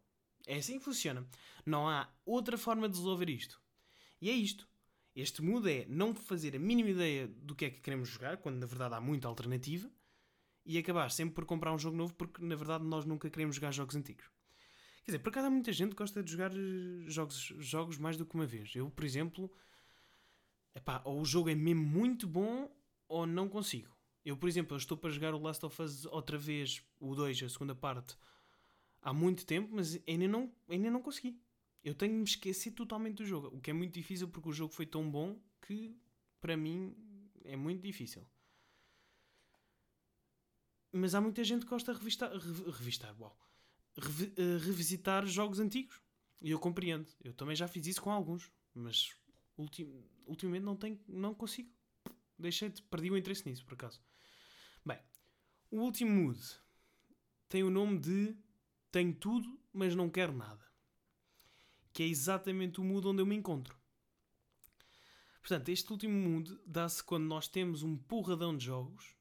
É 0.45 0.57
assim 0.57 0.77
que 0.77 0.85
funciona. 0.85 1.25
Não 1.65 1.87
há 1.87 2.09
outra 2.25 2.57
forma 2.57 2.89
de 2.89 2.97
resolver 2.97 3.29
isto. 3.29 3.61
E 4.19 4.29
é 4.29 4.33
isto. 4.33 4.67
Este 5.15 5.41
mudo 5.41 5.69
é 5.69 5.85
não 5.87 6.15
fazer 6.15 6.55
a 6.55 6.59
mínima 6.59 6.89
ideia 6.89 7.27
do 7.27 7.53
que 7.53 7.65
é 7.65 7.69
que 7.69 7.81
queremos 7.81 8.09
jogar, 8.09 8.37
quando 8.37 8.57
na 8.57 8.65
verdade 8.65 8.95
há 8.95 9.01
muita 9.01 9.27
alternativa, 9.27 9.89
e 10.65 10.77
acabar 10.77 11.11
sempre 11.11 11.35
por 11.35 11.45
comprar 11.45 11.73
um 11.73 11.77
jogo 11.77 11.95
novo 11.95 12.13
porque 12.13 12.43
na 12.43 12.55
verdade 12.55 12.83
nós 12.83 13.05
nunca 13.05 13.29
queremos 13.29 13.55
jogar 13.55 13.71
jogos 13.71 13.95
antigos. 13.95 14.25
Quer 15.03 15.11
dizer, 15.11 15.19
por 15.19 15.29
acaso 15.29 15.47
há 15.47 15.49
muita 15.49 15.71
gente 15.73 15.91
que 15.91 15.97
gosta 15.97 16.23
de 16.23 16.31
jogar 16.31 16.51
eh, 16.51 17.03
jogos, 17.07 17.53
jogos 17.59 17.97
mais 17.97 18.15
do 18.15 18.25
que 18.25 18.33
uma 18.35 18.45
vez. 18.45 18.73
Eu, 18.73 18.89
por 18.89 19.03
exemplo, 19.03 19.51
epá, 20.73 21.01
ou 21.03 21.19
o 21.19 21.25
jogo 21.25 21.49
é 21.49 21.55
mesmo 21.55 21.83
muito 21.83 22.25
bom 22.25 22.73
ou 23.07 23.27
não 23.27 23.49
consigo. 23.49 23.93
Eu, 24.23 24.37
por 24.37 24.47
exemplo, 24.47 24.77
estou 24.77 24.97
para 24.97 25.09
jogar 25.09 25.33
o 25.33 25.39
Last 25.39 25.65
of 25.65 25.81
Us 25.81 26.05
outra 26.05 26.37
vez, 26.37 26.81
o 26.99 27.13
2, 27.13 27.43
a 27.43 27.49
segunda 27.49 27.75
parte, 27.75 28.17
há 29.01 29.13
muito 29.13 29.45
tempo, 29.45 29.69
mas 29.73 29.99
ainda 30.07 30.27
não, 30.29 30.51
ainda 30.69 30.89
não 30.89 31.01
consegui. 31.01 31.37
Eu 31.83 31.93
tenho 31.93 32.13
de 32.13 32.17
me 32.19 32.23
esquecer 32.23 32.71
totalmente 32.71 33.17
do 33.17 33.25
jogo, 33.25 33.47
o 33.47 33.59
que 33.59 33.69
é 33.69 33.73
muito 33.73 33.93
difícil 33.93 34.27
porque 34.27 34.49
o 34.49 34.53
jogo 34.53 34.73
foi 34.73 34.85
tão 34.85 35.09
bom 35.09 35.37
que 35.61 35.97
para 36.39 36.55
mim 36.55 36.95
é 37.43 37.55
muito 37.55 37.81
difícil. 37.81 38.25
Mas 40.91 41.15
há 41.15 41.21
muita 41.21 41.43
gente 41.43 41.63
que 41.65 41.69
gosta 41.69 41.91
de 41.93 41.99
revistar, 41.99 42.31
revistar 42.31 43.19
uau, 43.19 43.37
uh, 43.97 44.59
revisitar 44.59 45.25
jogos 45.25 45.59
antigos. 45.59 45.99
E 46.41 46.51
eu 46.51 46.59
compreendo. 46.59 47.07
Eu 47.23 47.33
também 47.33 47.55
já 47.55 47.67
fiz 47.67 47.87
isso 47.87 48.01
com 48.01 48.11
alguns, 48.11 48.51
mas 48.73 49.15
ultim, 49.57 50.03
ultimamente 50.25 50.63
não, 50.63 50.75
tenho, 50.75 50.99
não 51.07 51.33
consigo. 51.33 51.69
Deixei 52.37 52.69
de, 52.69 52.81
perdi 52.83 53.09
o 53.09 53.17
interesse 53.17 53.47
nisso, 53.47 53.65
por 53.65 53.73
acaso. 53.73 54.01
Bem, 54.85 54.99
o 55.71 55.79
último 55.79 56.11
mood 56.11 56.39
tem 57.47 57.63
o 57.63 57.69
nome 57.69 57.99
de 57.99 58.35
Tenho 58.93 59.11
tudo, 59.15 59.59
mas 59.73 59.95
não 59.95 60.07
quero 60.07 60.31
nada. 60.31 60.63
Que 61.93 62.03
é 62.03 62.07
exatamente 62.07 62.81
o 62.81 62.83
mood 62.83 63.07
onde 63.07 63.21
eu 63.21 63.25
me 63.25 63.35
encontro. 63.35 63.77
Portanto, 65.39 65.69
este 65.69 65.91
último 65.91 66.13
mood 66.13 66.59
dá-se 66.65 67.03
quando 67.03 67.25
nós 67.25 67.47
temos 67.47 67.83
um 67.83 67.97
porradão 67.97 68.55
de 68.55 68.65
jogos, 68.65 69.15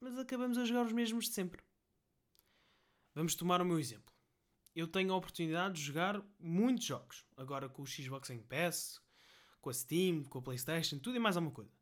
mas 0.00 0.18
acabamos 0.18 0.58
a 0.58 0.64
jogar 0.64 0.84
os 0.84 0.92
mesmos 0.92 1.26
de 1.26 1.32
sempre. 1.32 1.62
Vamos 3.14 3.34
tomar 3.34 3.60
o 3.60 3.64
meu 3.64 3.78
exemplo. 3.78 4.12
Eu 4.74 4.86
tenho 4.86 5.12
a 5.12 5.16
oportunidade 5.16 5.74
de 5.74 5.82
jogar 5.82 6.22
muitos 6.38 6.84
jogos. 6.84 7.24
Agora 7.36 7.68
com 7.68 7.82
o 7.82 7.86
Xbox 7.86 8.28
Game 8.28 8.44
Pass, 8.44 9.00
com 9.60 9.70
a 9.70 9.74
Steam, 9.74 10.24
com 10.24 10.38
a 10.38 10.42
Playstation, 10.42 10.98
tudo 10.98 11.16
e 11.16 11.18
mais 11.18 11.36
alguma 11.36 11.54
coisa. 11.54 11.72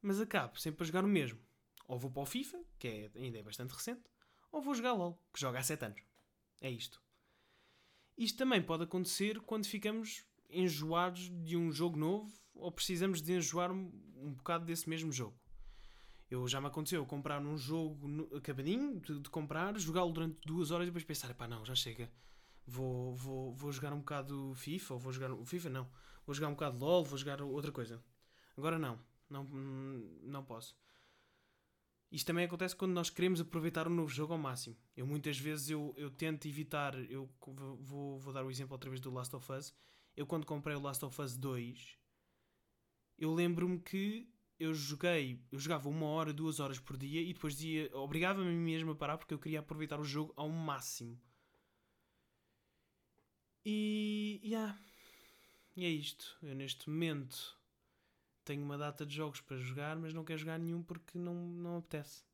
Mas 0.00 0.20
acabo 0.20 0.58
sempre 0.58 0.82
a 0.82 0.86
jogar 0.86 1.04
o 1.04 1.08
mesmo. 1.08 1.40
Ou 1.86 1.98
vou 1.98 2.10
para 2.10 2.22
o 2.22 2.26
FIFA, 2.26 2.60
que 2.78 2.88
é, 2.88 3.10
ainda 3.14 3.38
é 3.38 3.42
bastante 3.42 3.72
recente, 3.72 4.02
ou 4.50 4.60
vou 4.60 4.74
jogar 4.74 4.92
LOL, 4.92 5.22
que 5.32 5.40
joga 5.40 5.58
há 5.58 5.62
7 5.62 5.84
anos. 5.84 6.02
É 6.60 6.70
isto. 6.70 7.02
Isto 8.18 8.38
também 8.38 8.60
pode 8.60 8.82
acontecer 8.82 9.40
quando 9.42 9.64
ficamos 9.64 10.24
enjoados 10.50 11.30
de 11.44 11.56
um 11.56 11.70
jogo 11.70 11.96
novo 11.96 12.28
ou 12.52 12.72
precisamos 12.72 13.22
de 13.22 13.34
enjoar 13.34 13.70
um, 13.70 13.92
bocado 14.34 14.64
desse 14.64 14.88
mesmo 14.88 15.12
jogo. 15.12 15.38
Eu 16.28 16.48
já 16.48 16.60
me 16.60 16.66
aconteceu 16.66 17.06
comprar 17.06 17.40
um 17.40 17.56
jogo 17.56 18.28
acabadinho 18.36 18.98
de, 19.00 19.20
de 19.20 19.30
comprar, 19.30 19.78
jogá-lo 19.78 20.12
durante 20.12 20.36
duas 20.44 20.72
horas 20.72 20.88
e 20.88 20.90
depois 20.90 21.04
pensar, 21.04 21.32
pá, 21.32 21.46
não, 21.46 21.64
já 21.64 21.76
chega. 21.76 22.10
Vou, 22.66 23.14
vou, 23.14 23.54
vou 23.54 23.70
jogar 23.70 23.92
um 23.92 24.00
bocado 24.00 24.52
FIFA, 24.56 24.94
ou 24.94 25.00
vou 25.00 25.12
jogar. 25.12 25.30
FIFA 25.46 25.70
não. 25.70 25.88
Vou 26.26 26.34
jogar 26.34 26.48
um 26.48 26.54
bocado 26.54 26.84
LOL, 26.84 27.04
vou 27.04 27.16
jogar 27.16 27.40
outra 27.40 27.70
coisa. 27.70 28.02
Agora 28.56 28.80
não. 28.80 28.98
Não, 29.30 29.44
não 29.44 30.44
posso. 30.44 30.76
Isto 32.10 32.26
também 32.26 32.46
acontece 32.46 32.74
quando 32.74 32.92
nós 32.92 33.10
queremos 33.10 33.40
aproveitar 33.40 33.86
um 33.86 33.94
novo 33.94 34.08
jogo 34.08 34.32
ao 34.32 34.38
máximo. 34.38 34.76
Eu 34.96 35.06
muitas 35.06 35.38
vezes 35.38 35.68
eu, 35.68 35.94
eu 35.96 36.10
tento 36.10 36.48
evitar. 36.48 36.94
Eu 37.10 37.28
vou, 37.80 38.18
vou 38.18 38.32
dar 38.32 38.44
o 38.44 38.50
exemplo 38.50 38.72
outra 38.72 38.88
vez 38.88 39.00
do 39.00 39.12
Last 39.12 39.36
of 39.36 39.52
Us. 39.52 39.74
Eu 40.16 40.26
quando 40.26 40.46
comprei 40.46 40.74
o 40.74 40.80
Last 40.80 41.04
of 41.04 41.20
Us 41.20 41.36
2, 41.36 41.98
eu 43.18 43.32
lembro-me 43.34 43.78
que 43.78 44.32
eu 44.58 44.74
joguei, 44.74 45.40
eu 45.52 45.58
jogava 45.58 45.88
uma 45.88 46.06
hora, 46.06 46.32
duas 46.32 46.58
horas 46.58 46.80
por 46.80 46.96
dia 46.96 47.20
e 47.20 47.32
depois 47.32 47.54
dizia, 47.54 47.90
obrigava-me 47.96 48.50
mesmo 48.50 48.90
a 48.90 48.96
parar 48.96 49.18
porque 49.18 49.32
eu 49.32 49.38
queria 49.38 49.60
aproveitar 49.60 50.00
o 50.00 50.04
jogo 50.04 50.32
ao 50.36 50.48
máximo. 50.48 51.20
E, 53.64 54.40
yeah. 54.42 54.80
e 55.76 55.84
é 55.84 55.88
isto. 55.88 56.36
Eu 56.42 56.54
neste 56.54 56.88
momento 56.88 57.57
tenho 58.48 58.64
uma 58.64 58.78
data 58.78 59.04
de 59.04 59.14
jogos 59.14 59.42
para 59.42 59.58
jogar, 59.58 59.94
mas 59.96 60.14
não 60.14 60.24
quero 60.24 60.38
jogar 60.38 60.58
nenhum 60.58 60.82
porque 60.82 61.18
não, 61.18 61.34
não 61.34 61.76
apetece. 61.76 62.24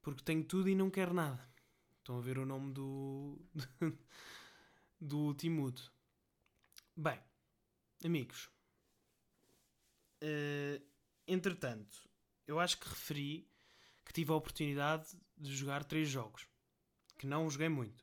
Porque 0.00 0.22
tenho 0.22 0.42
tudo 0.42 0.70
e 0.70 0.74
não 0.74 0.88
quero 0.88 1.12
nada. 1.12 1.46
Estão 1.98 2.16
a 2.16 2.20
ver 2.22 2.38
o 2.38 2.46
nome 2.46 2.72
do. 2.72 3.38
do 4.98 5.18
último 5.18 5.70
Bem, 6.96 7.20
amigos. 8.02 8.48
Uh, 10.22 10.82
entretanto, 11.26 12.08
eu 12.46 12.58
acho 12.58 12.78
que 12.78 12.88
referi 12.88 13.46
que 14.06 14.14
tive 14.14 14.32
a 14.32 14.36
oportunidade 14.36 15.14
de 15.36 15.54
jogar 15.54 15.84
três 15.84 16.08
jogos. 16.08 16.48
Que 17.18 17.26
não 17.26 17.50
joguei 17.50 17.68
muito. 17.68 18.02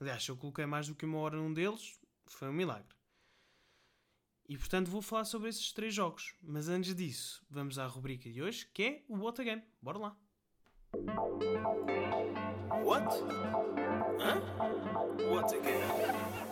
Aliás, 0.00 0.26
eu 0.26 0.36
coloquei 0.36 0.66
mais 0.66 0.88
do 0.88 0.94
que 0.96 1.06
uma 1.06 1.18
hora 1.18 1.36
num 1.36 1.54
deles, 1.54 2.00
foi 2.26 2.48
um 2.48 2.52
milagre. 2.52 2.93
E 4.46 4.58
portanto 4.58 4.90
vou 4.90 5.00
falar 5.00 5.24
sobre 5.24 5.48
esses 5.48 5.72
três 5.72 5.94
jogos. 5.94 6.34
Mas 6.42 6.68
antes 6.68 6.94
disso, 6.94 7.42
vamos 7.48 7.78
à 7.78 7.86
rubrica 7.86 8.30
de 8.30 8.42
hoje, 8.42 8.68
que 8.74 8.82
é 8.82 9.04
o 9.08 9.16
What 9.16 9.40
a 9.40 9.44
Game. 9.44 9.62
Bora 9.80 9.98
lá! 9.98 10.16
What? 12.84 13.06
Hã? 14.20 14.40
What 15.30 15.54
a 15.54 15.58
Game? 15.58 16.44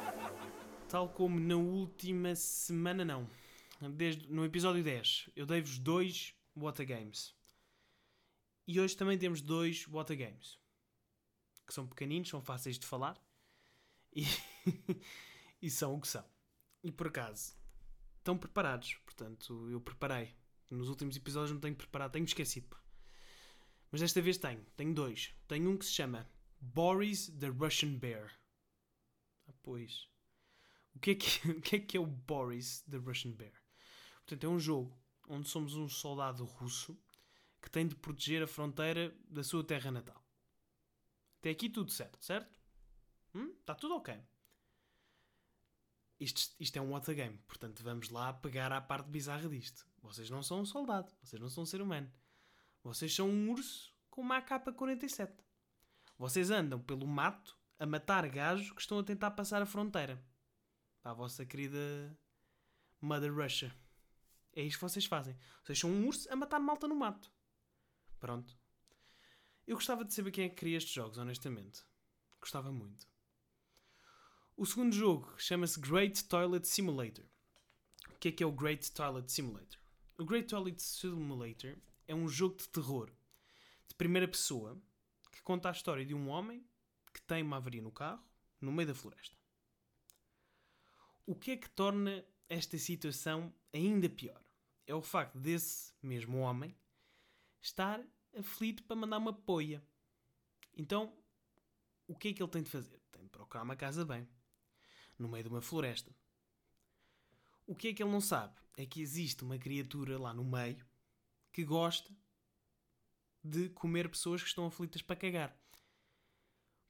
Tal 0.88 1.08
como 1.10 1.38
na 1.38 1.56
última 1.56 2.34
semana, 2.34 3.04
não. 3.04 3.28
Desde, 3.90 4.32
no 4.32 4.44
episódio 4.44 4.82
10, 4.82 5.30
eu 5.36 5.44
dei-vos 5.44 5.78
dois 5.78 6.34
What 6.56 6.80
a 6.80 6.84
Games. 6.84 7.34
E 8.66 8.80
hoje 8.80 8.96
também 8.96 9.18
temos 9.18 9.42
dois 9.42 9.86
What 9.88 10.12
a 10.12 10.16
Games. 10.16 10.58
Que 11.66 11.74
são 11.74 11.86
pequeninos, 11.86 12.30
são 12.30 12.40
fáceis 12.40 12.78
de 12.78 12.86
falar. 12.86 13.22
E, 14.14 14.24
e 15.60 15.70
são 15.70 15.94
o 15.94 16.00
que 16.00 16.08
são. 16.08 16.24
E 16.82 16.90
por 16.90 17.08
acaso, 17.08 17.54
estão 18.22 18.38
preparados. 18.38 18.94
Portanto, 19.04 19.68
eu 19.68 19.80
preparei. 19.80 20.34
Nos 20.70 20.88
últimos 20.88 21.16
episódios 21.16 21.52
não 21.52 21.60
tenho 21.60 21.76
preparado, 21.76 22.12
tenho 22.12 22.24
esquecido. 22.24 22.76
Mas 23.90 24.00
desta 24.00 24.22
vez 24.22 24.38
tenho. 24.38 24.64
Tenho 24.76 24.94
dois. 24.94 25.34
Tenho 25.46 25.70
um 25.70 25.76
que 25.76 25.84
se 25.84 25.92
chama 25.92 26.28
Boris 26.58 27.28
the 27.38 27.48
Russian 27.48 27.98
Bear. 27.98 28.32
Ah, 29.46 29.52
pois. 29.62 30.08
O 30.94 30.98
que, 30.98 31.10
é 31.10 31.14
que, 31.14 31.50
o 31.50 31.60
que 31.60 31.76
é 31.76 31.80
que 31.80 31.96
é 31.96 32.00
o 32.00 32.06
Boris 32.06 32.82
the 32.90 32.96
Russian 32.96 33.32
Bear? 33.32 33.52
Portanto, 34.20 34.44
é 34.44 34.48
um 34.48 34.58
jogo 34.58 34.98
onde 35.28 35.48
somos 35.48 35.74
um 35.74 35.88
soldado 35.88 36.44
russo 36.44 36.98
que 37.60 37.70
tem 37.70 37.86
de 37.86 37.94
proteger 37.94 38.42
a 38.42 38.46
fronteira 38.46 39.14
da 39.28 39.44
sua 39.44 39.62
terra 39.62 39.90
natal. 39.90 40.24
Até 41.38 41.50
aqui 41.50 41.68
tudo 41.68 41.90
certo, 41.90 42.22
certo? 42.24 42.58
Hum? 43.34 43.54
Está 43.60 43.74
tudo 43.74 43.94
ok 43.96 44.20
isto, 46.22 46.54
isto 46.60 46.76
é 46.76 46.80
um 46.80 46.92
what 46.92 47.12
game, 47.14 47.38
portanto 47.46 47.82
vamos 47.82 48.08
lá 48.08 48.32
pegar 48.32 48.72
à 48.72 48.80
parte 48.80 49.08
bizarra 49.08 49.48
disto. 49.48 49.86
Vocês 50.02 50.30
não 50.30 50.42
são 50.42 50.60
um 50.60 50.64
soldado, 50.64 51.12
vocês 51.22 51.40
não 51.40 51.48
são 51.48 51.62
um 51.62 51.66
ser 51.66 51.80
humano. 51.80 52.10
Vocês 52.82 53.14
são 53.14 53.28
um 53.28 53.50
urso 53.50 53.92
com 54.10 54.20
uma 54.20 54.38
AK-47. 54.38 55.32
Vocês 56.18 56.50
andam 56.50 56.80
pelo 56.80 57.06
mato 57.06 57.56
a 57.78 57.86
matar 57.86 58.28
gajos 58.28 58.72
que 58.72 58.80
estão 58.80 58.98
a 58.98 59.04
tentar 59.04 59.30
passar 59.32 59.62
a 59.62 59.66
fronteira. 59.66 60.22
A 61.04 61.12
vossa 61.12 61.44
querida 61.44 62.16
Mother 63.00 63.34
Russia. 63.34 63.74
É 64.52 64.62
isto 64.62 64.78
que 64.78 64.84
vocês 64.84 65.06
fazem. 65.06 65.36
Vocês 65.64 65.78
são 65.78 65.90
um 65.90 66.06
urso 66.06 66.30
a 66.30 66.36
matar 66.36 66.60
malta 66.60 66.86
no 66.86 66.94
mato. 66.94 67.32
Pronto. 68.20 68.56
Eu 69.66 69.76
gostava 69.76 70.04
de 70.04 70.12
saber 70.12 70.30
quem 70.30 70.44
é 70.44 70.48
que 70.48 70.56
cria 70.56 70.76
estes 70.76 70.92
jogos, 70.92 71.18
honestamente. 71.18 71.82
Gostava 72.40 72.70
muito. 72.70 73.11
O 74.54 74.66
segundo 74.66 74.94
jogo 74.94 75.34
chama-se 75.38 75.80
Great 75.80 76.24
Toilet 76.24 76.68
Simulator. 76.68 77.24
O 78.10 78.18
que 78.18 78.28
é 78.28 78.32
que 78.32 78.42
é 78.42 78.46
o 78.46 78.52
Great 78.52 78.92
Toilet 78.92 79.32
Simulator? 79.32 79.78
O 80.18 80.24
Great 80.26 80.46
Toilet 80.46 80.80
Simulator 80.80 81.76
é 82.06 82.14
um 82.14 82.28
jogo 82.28 82.56
de 82.56 82.68
terror 82.68 83.10
de 83.88 83.94
primeira 83.94 84.28
pessoa 84.28 84.80
que 85.32 85.40
conta 85.42 85.70
a 85.70 85.72
história 85.72 86.04
de 86.04 86.14
um 86.14 86.28
homem 86.28 86.64
que 87.14 87.22
tem 87.22 87.42
uma 87.42 87.56
avaria 87.56 87.80
no 87.80 87.90
carro 87.90 88.22
no 88.60 88.70
meio 88.70 88.88
da 88.88 88.94
floresta. 88.94 89.36
O 91.26 91.34
que 91.34 91.52
é 91.52 91.56
que 91.56 91.70
torna 91.70 92.24
esta 92.46 92.76
situação 92.76 93.52
ainda 93.72 94.08
pior? 94.08 94.40
É 94.86 94.94
o 94.94 95.02
facto 95.02 95.38
desse 95.38 95.94
mesmo 96.02 96.38
homem 96.38 96.76
estar 97.60 98.04
aflito 98.36 98.82
para 98.82 98.96
mandar 98.96 99.16
uma 99.16 99.32
poia. 99.32 99.82
Então, 100.76 101.16
o 102.06 102.14
que 102.14 102.28
é 102.28 102.32
que 102.34 102.42
ele 102.42 102.50
tem 102.50 102.62
de 102.62 102.70
fazer? 102.70 103.00
Tem 103.10 103.22
de 103.22 103.30
procurar 103.30 103.62
uma 103.62 103.74
casa 103.74 104.04
bem 104.04 104.28
no 105.22 105.28
meio 105.28 105.44
de 105.44 105.50
uma 105.50 105.62
floresta. 105.62 106.14
O 107.66 107.74
que 107.74 107.88
é 107.88 107.94
que 107.94 108.02
ele 108.02 108.10
não 108.10 108.20
sabe? 108.20 108.54
É 108.76 108.84
que 108.84 109.00
existe 109.00 109.44
uma 109.44 109.58
criatura 109.58 110.18
lá 110.18 110.34
no 110.34 110.44
meio 110.44 110.84
que 111.52 111.64
gosta 111.64 112.12
de 113.44 113.68
comer 113.70 114.08
pessoas 114.08 114.42
que 114.42 114.48
estão 114.48 114.66
aflitas 114.66 115.02
para 115.02 115.16
cagar. 115.16 115.56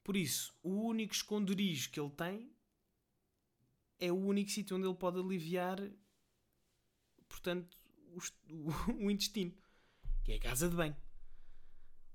Por 0.02 0.16
isso, 0.16 0.54
o 0.62 0.70
único 0.70 1.14
esconderijo 1.14 1.90
que 1.90 2.00
ele 2.00 2.10
tem 2.10 2.52
é 3.98 4.10
o 4.10 4.16
único 4.16 4.50
sítio 4.50 4.76
onde 4.76 4.86
ele 4.86 4.96
pode 4.96 5.18
aliviar, 5.18 5.78
portanto, 7.28 7.76
o, 8.08 8.20
o 9.06 9.10
intestino, 9.10 9.54
que 10.24 10.32
é 10.32 10.36
a 10.36 10.40
casa 10.40 10.68
de 10.68 10.74
banho. 10.74 10.96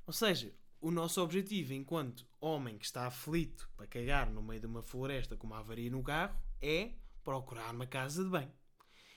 Ou 0.06 0.14
seja, 0.14 0.54
o 0.80 0.92
nosso 0.92 1.22
objetivo 1.22 1.74
enquanto 1.74 2.28
homem 2.40 2.78
que 2.78 2.86
está 2.86 3.08
aflito 3.08 3.70
para 3.76 3.88
cagar 3.88 4.30
no 4.30 4.42
meio 4.42 4.60
de 4.60 4.68
uma 4.68 4.82
floresta 4.82 5.36
com 5.36 5.48
uma 5.48 5.60
avaria 5.60 5.90
no 5.90 6.04
carro 6.04 6.40
é 6.62 6.94
procurar 7.24 7.74
uma 7.74 7.88
casa 7.88 8.24
de 8.24 8.30
banho. 8.30 8.54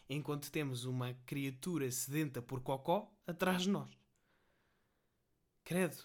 Enquanto 0.09 0.51
temos 0.51 0.85
uma 0.85 1.15
criatura 1.27 1.91
sedenta 1.91 2.43
por 2.43 2.61
cocó 2.61 3.15
atrás 3.27 3.63
de 3.63 3.71
nós. 3.71 3.97
Credo. 5.65 5.97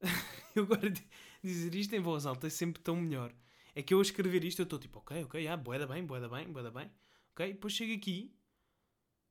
Eu 0.54 0.64
agora 0.64 0.92
dizer 1.42 1.74
isto 1.74 1.94
em 1.94 2.00
voz 2.00 2.26
alta 2.26 2.46
é 2.46 2.50
sempre 2.50 2.82
tão 2.82 2.94
melhor. 2.96 3.34
É 3.74 3.82
que 3.82 3.94
eu 3.94 3.98
a 3.98 4.02
escrever 4.02 4.44
isto 4.44 4.60
eu 4.60 4.64
estou 4.64 4.78
tipo, 4.78 4.98
ok, 4.98 5.24
ok, 5.24 5.48
ah, 5.48 5.56
boeda 5.56 5.86
bem, 5.86 6.04
boeda 6.04 6.28
bem, 6.28 6.52
boeda 6.52 6.70
bem. 6.70 6.90
Ok, 7.32 7.54
depois 7.54 7.72
chego 7.72 7.94
aqui, 7.94 8.36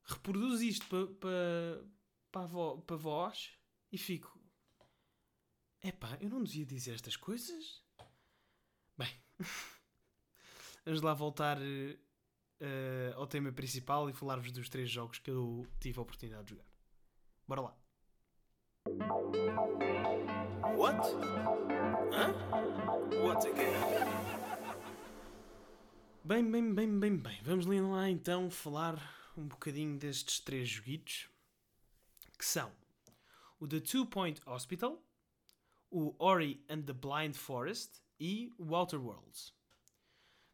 reproduzo 0.03 0.63
isto 0.63 0.87
para 0.87 1.83
pa, 2.31 2.47
pa, 2.47 2.77
pa 2.81 2.95
voz 2.95 3.51
e 3.91 3.99
fico. 3.99 4.40
Epá, 5.83 6.15
eu 6.21 6.29
não 6.29 6.43
devia 6.43 6.65
dizer 6.65 6.93
estas 6.93 7.15
coisas? 7.15 7.81
Bem, 8.95 9.09
vamos 10.85 11.01
lá 11.01 11.11
voltar 11.13 11.57
uh, 11.57 13.15
ao 13.15 13.25
tema 13.25 13.51
principal 13.51 14.07
e 14.07 14.13
falar-vos 14.13 14.51
dos 14.51 14.69
três 14.69 14.89
jogos 14.91 15.17
que 15.17 15.31
eu 15.31 15.65
tive 15.79 15.97
a 15.97 16.03
oportunidade 16.03 16.43
de 16.43 16.49
jogar. 16.51 16.65
Bora 17.47 17.61
lá. 17.61 17.77
What? 20.77 20.99
Hã? 22.13 22.33
What 23.23 23.47
again? 23.47 24.21
Bem, 26.23 26.51
bem, 26.51 26.75
bem, 26.75 26.99
bem, 26.99 27.17
bem. 27.17 27.39
Vamos 27.41 27.65
lá 27.65 28.07
então 28.07 28.51
falar 28.51 29.01
um 29.35 29.47
bocadinho 29.47 29.97
destes 29.97 30.39
três 30.39 30.69
joguitos 30.69 31.27
que 32.37 32.45
são 32.45 32.71
o 33.59 33.67
The 33.67 33.79
Two 33.79 34.05
Point 34.05 34.39
Hospital, 34.45 35.03
o 35.91 36.15
Ori 36.17 36.63
and 36.69 36.83
the 36.83 36.93
Blind 36.93 37.35
Forest 37.35 38.01
e 38.17 38.51
o 38.57 38.73
Outer 38.73 38.99
Worlds. 38.99 39.53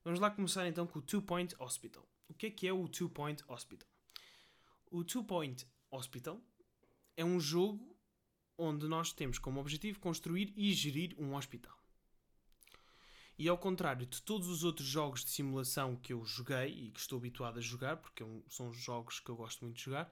Vamos 0.04 0.20
lá 0.20 0.32
começar 0.32 0.68
então 0.68 0.88
com 0.88 1.00
o 1.00 1.02
Two 1.02 1.22
Point 1.22 1.56
Hospital. 1.60 2.08
O 2.28 2.34
que 2.34 2.48
é 2.48 2.52
que 2.52 2.68
é 2.68 2.74
o 2.74 2.88
Two 2.88 3.10
Point 3.10 3.44
Hospital? 3.48 3.88
O 4.90 5.04
Two 5.04 5.24
Point 5.24 5.66
Hospital 5.92 6.42
é 7.16 7.24
um 7.24 7.40
jogo 7.40 7.96
onde 8.58 8.88
nós 8.88 9.14
temos 9.14 9.38
como 9.38 9.60
objetivo 9.60 10.00
construir 10.00 10.52
e 10.58 10.74
gerir 10.74 11.16
um 11.20 11.36
hospital. 11.36 11.78
E 13.38 13.48
ao 13.48 13.58
contrário 13.58 14.08
de 14.08 14.22
todos 14.24 14.48
os 14.48 14.64
outros 14.64 14.88
jogos 14.88 15.24
de 15.24 15.30
simulação 15.30 15.96
que 15.96 16.12
eu 16.12 16.26
joguei 16.26 16.70
e 16.70 16.92
que 16.92 17.00
estou 17.00 17.20
habituado 17.20 17.60
a 17.60 17.62
jogar, 17.62 17.98
porque 17.98 18.24
é 18.24 18.26
são 18.50 18.74
jogos 18.74 19.20
que 19.20 19.30
eu 19.30 19.36
gosto 19.36 19.64
muito 19.64 19.78
de 19.78 19.84
jogar, 19.84 20.12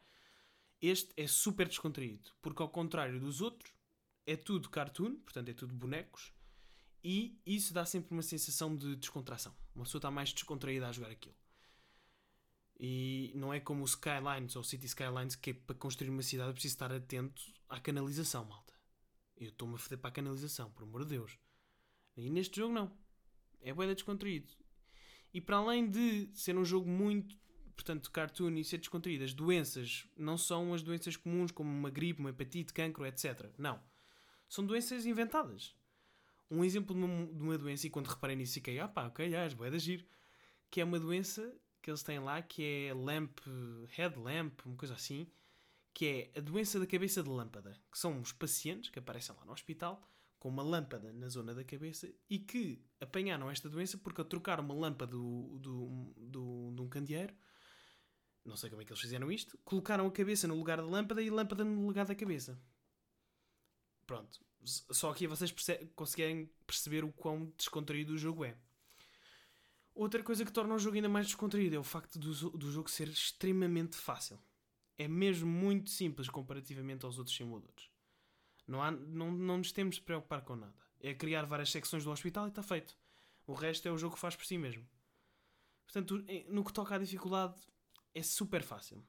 este 0.80 1.12
é 1.18 1.26
super 1.26 1.68
descontraído. 1.68 2.30
Porque 2.42 2.62
ao 2.62 2.70
contrário 2.70 3.20
dos 3.20 3.42
outros, 3.42 3.74
é 4.26 4.36
tudo 4.36 4.70
cartoon, 4.70 5.16
portanto 5.18 5.50
é 5.50 5.54
tudo 5.54 5.74
bonecos, 5.74 6.34
e 7.04 7.40
isso 7.46 7.74
dá 7.74 7.86
sempre 7.86 8.12
uma 8.12 8.24
sensação 8.24 8.76
de 8.76 8.96
descontração. 8.96 9.56
Uma 9.76 9.84
pessoa 9.84 10.00
está 10.00 10.10
mais 10.10 10.34
descontraída 10.34 10.88
a 10.88 10.92
jogar 10.92 11.12
aquilo. 11.12 11.36
E 12.80 13.32
não 13.36 13.54
é 13.54 13.60
como 13.60 13.84
o 13.84 13.86
Skylines 13.86 14.56
ou 14.56 14.64
City 14.64 14.88
Skylines 14.88 15.36
que 15.36 15.52
é 15.52 15.54
para 15.54 15.76
construir 15.76 16.10
uma 16.10 16.24
cidade 16.24 16.52
preciso 16.54 16.74
estar 16.74 16.92
atento 16.92 17.42
à 17.70 17.80
canalização, 17.80 18.44
malta. 18.46 18.74
Eu 19.38 19.50
estou-me 19.50 19.76
a 19.76 19.78
foder 19.78 20.00
para 20.00 20.10
a 20.10 20.14
canalização, 20.14 20.72
por 20.72 20.84
amor 20.84 21.04
de 21.04 21.12
Deus. 21.12 21.38
E 22.18 22.30
neste 22.30 22.58
jogo 22.58 22.74
não. 22.74 22.92
É 23.62 23.74
bué 23.74 23.94
descontraído. 23.94 24.52
E 25.34 25.40
para 25.40 25.58
além 25.58 25.90
de 25.90 26.30
ser 26.34 26.58
um 26.58 26.66
jogo 26.66 26.90
muito, 26.90 27.38
portanto, 27.76 28.10
cartoon 28.10 28.56
e 28.56 28.64
ser 28.64 28.78
descontraído, 28.78 29.24
as 29.24 29.34
doenças 29.34 30.08
não 30.18 30.38
são 30.38 30.74
as 30.74 30.82
doenças 30.82 31.16
comuns 31.18 31.52
como 31.52 31.70
uma 31.70 31.90
gripe, 31.90 32.20
uma 32.20 32.30
hepatite, 32.30 32.74
cancro, 32.74 33.06
etc. 33.06 33.52
Não. 33.58 33.80
São 34.48 34.66
doenças 34.66 35.06
inventadas. 35.06 35.76
Um 36.50 36.64
exemplo 36.64 36.96
de 36.96 37.04
uma, 37.04 37.26
de 37.26 37.42
uma 37.42 37.58
doença, 37.58 37.88
e 37.88 37.90
quando 37.90 38.08
reparei 38.08 38.36
nisso, 38.36 38.54
fiquei, 38.56 38.80
ah 38.80 38.88
pá, 38.88 39.08
ok, 39.08 39.30
já, 39.30 39.50
bué 39.56 39.70
de 39.70 39.80
giro. 39.80 40.06
Que 40.70 40.82
é 40.82 40.84
uma 40.84 41.00
doença 41.00 41.54
que 41.82 41.90
eles 41.90 42.04
têm 42.04 42.20
lá, 42.20 42.42
que 42.42 42.64
é 42.64 42.94
lamp, 42.94 43.40
head 43.90 44.18
lamp, 44.18 44.60
uma 44.66 44.76
coisa 44.76 44.94
assim, 44.94 45.28
que 45.94 46.32
é 46.34 46.40
a 46.40 46.42
doença 46.42 46.80
da 46.80 46.86
cabeça 46.86 47.24
de 47.24 47.30
lâmpada, 47.30 47.80
que 47.92 47.98
são 47.98 48.20
os 48.20 48.32
pacientes 48.32 48.90
que 48.90 49.00
aparecem 49.00 49.36
lá 49.36 49.46
no 49.46 49.54
hospital 49.54 50.06
com 50.40 50.50
uma 50.50 50.62
lâmpada 50.62 51.12
na 51.14 51.28
zona 51.28 51.56
da 51.56 51.64
cabeça 51.64 52.08
e 52.30 52.38
que 52.38 52.84
apanharam 53.00 53.50
esta 53.50 53.70
doença 53.70 53.98
porque 53.98 54.22
ao 54.22 54.26
trocar 54.26 54.60
uma 54.60 54.76
lâmpada 54.76 55.12
do, 55.12 55.58
do, 55.58 56.14
do, 56.18 56.72
de 56.76 56.82
um 56.82 56.88
candeeiro, 56.88 57.34
não 58.44 58.56
sei 58.56 58.70
como 58.70 58.82
é 58.82 58.86
que 58.86 58.92
eles 58.92 59.02
fizeram 59.02 59.32
isto, 59.32 59.58
colocaram 59.66 60.06
a 60.06 60.12
cabeça 60.12 60.48
no 60.48 60.56
lugar 60.56 60.78
da 60.78 60.86
lâmpada 60.86 61.22
e 61.22 61.30
a 61.30 61.34
lâmpada 61.34 61.64
no 61.64 61.88
lugar 61.88 62.06
da 62.06 62.14
cabeça. 62.14 62.62
Pronto. 64.06 64.40
Só 64.64 65.12
aqui 65.12 65.28
vocês 65.28 65.54
conseguirem 65.96 66.50
perceber 66.66 67.04
o 67.04 67.12
quão 67.12 67.54
descontraído 67.58 68.14
o 68.14 68.18
jogo 68.18 68.46
é. 68.46 68.58
Outra 69.94 70.22
coisa 70.22 70.44
que 70.44 70.52
torna 70.52 70.74
o 70.74 70.80
jogo 70.80 70.96
ainda 70.96 71.08
mais 71.08 71.28
descontraído 71.28 71.76
é 71.76 71.80
o 71.80 71.84
facto 71.84 72.20
do, 72.20 72.50
do 72.52 72.72
jogo 72.72 72.90
ser 72.90 73.08
extremamente 73.08 73.96
fácil. 73.96 74.40
É 74.98 75.08
mesmo 75.08 75.50
muito 75.50 75.90
simples 75.90 76.30
comparativamente 76.30 77.06
aos 77.06 77.18
outros 77.18 77.36
simuladores. 77.36 77.90
Não, 78.68 78.82
há, 78.82 78.92
não, 78.92 79.32
não 79.32 79.58
nos 79.60 79.72
temos 79.72 79.96
de 79.96 80.02
preocupar 80.02 80.42
com 80.42 80.56
nada. 80.56 80.76
É 81.00 81.14
criar 81.14 81.46
várias 81.46 81.70
secções 81.70 82.04
do 82.04 82.12
hospital 82.12 82.46
e 82.46 82.50
está 82.50 82.64
feito. 82.64 82.98
O 83.46 83.54
resto 83.54 83.88
é 83.88 83.92
o 83.92 83.98
jogo 83.98 84.16
que 84.16 84.22
faz 84.22 84.36
por 84.36 84.46
si 84.46 84.58
mesmo. 84.58 84.86
Portanto, 85.86 86.26
no 86.50 86.64
que 86.64 86.74
toca 86.74 86.96
à 86.96 86.98
dificuldade, 86.98 87.56
é 88.14 88.24
super 88.24 88.64
fácil. 88.64 89.06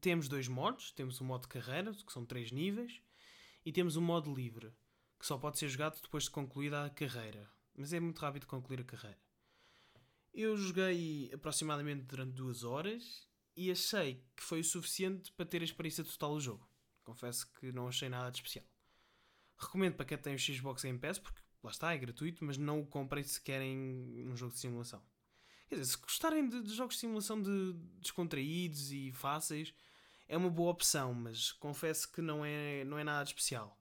Temos 0.00 0.28
dois 0.28 0.48
modos. 0.48 0.90
Temos 0.90 1.20
o 1.20 1.24
modo 1.24 1.46
carreira, 1.46 1.92
que 1.92 2.12
são 2.12 2.26
três 2.26 2.50
níveis, 2.50 3.00
e 3.66 3.72
temos 3.72 3.96
o 3.96 4.00
modo 4.00 4.32
livre, 4.32 4.72
que 5.18 5.26
só 5.26 5.36
pode 5.36 5.58
ser 5.58 5.68
jogado 5.68 6.00
depois 6.00 6.24
de 6.24 6.30
concluída 6.30 6.84
a 6.84 6.90
carreira. 6.90 7.50
Mas 7.74 7.92
é 7.92 7.98
muito 7.98 8.20
rápido 8.20 8.46
concluir 8.46 8.80
a 8.80 8.84
carreira. 8.84 9.18
Eu 10.32 10.56
joguei 10.56 11.32
aproximadamente 11.34 12.04
durante 12.04 12.32
duas 12.32 12.62
horas 12.62 13.26
e 13.56 13.68
achei 13.68 14.24
que 14.36 14.42
foi 14.44 14.60
o 14.60 14.64
suficiente 14.64 15.32
para 15.32 15.44
ter 15.44 15.62
a 15.62 15.64
experiência 15.64 16.04
total 16.04 16.34
do 16.34 16.40
jogo. 16.40 16.70
Confesso 17.02 17.50
que 17.54 17.72
não 17.72 17.88
achei 17.88 18.08
nada 18.08 18.30
de 18.30 18.38
especial. 18.38 18.64
Recomendo 19.58 19.96
para 19.96 20.06
quem 20.06 20.18
tem 20.18 20.34
o 20.36 20.38
Xbox 20.38 20.84
Game 20.84 20.98
Pass, 21.00 21.18
porque 21.18 21.40
lá 21.60 21.70
está, 21.72 21.92
é 21.92 21.98
gratuito, 21.98 22.44
mas 22.44 22.56
não 22.56 22.80
o 22.80 22.86
comprem 22.86 23.24
se 23.24 23.40
querem 23.40 24.24
um 24.28 24.36
jogo 24.36 24.52
de 24.52 24.60
simulação. 24.60 25.02
Quer 25.68 25.74
dizer, 25.74 25.90
se 25.90 25.98
gostarem 25.98 26.48
de, 26.48 26.62
de 26.62 26.72
jogos 26.72 26.94
de 26.94 27.00
simulação 27.00 27.42
de 27.42 27.72
descontraídos 28.00 28.92
e 28.92 29.10
fáceis, 29.10 29.74
é 30.28 30.36
uma 30.36 30.50
boa 30.50 30.70
opção, 30.70 31.14
mas 31.14 31.52
confesso 31.52 32.10
que 32.10 32.20
não 32.20 32.44
é, 32.44 32.84
não 32.84 32.98
é 32.98 33.04
nada 33.04 33.24
especial. 33.24 33.80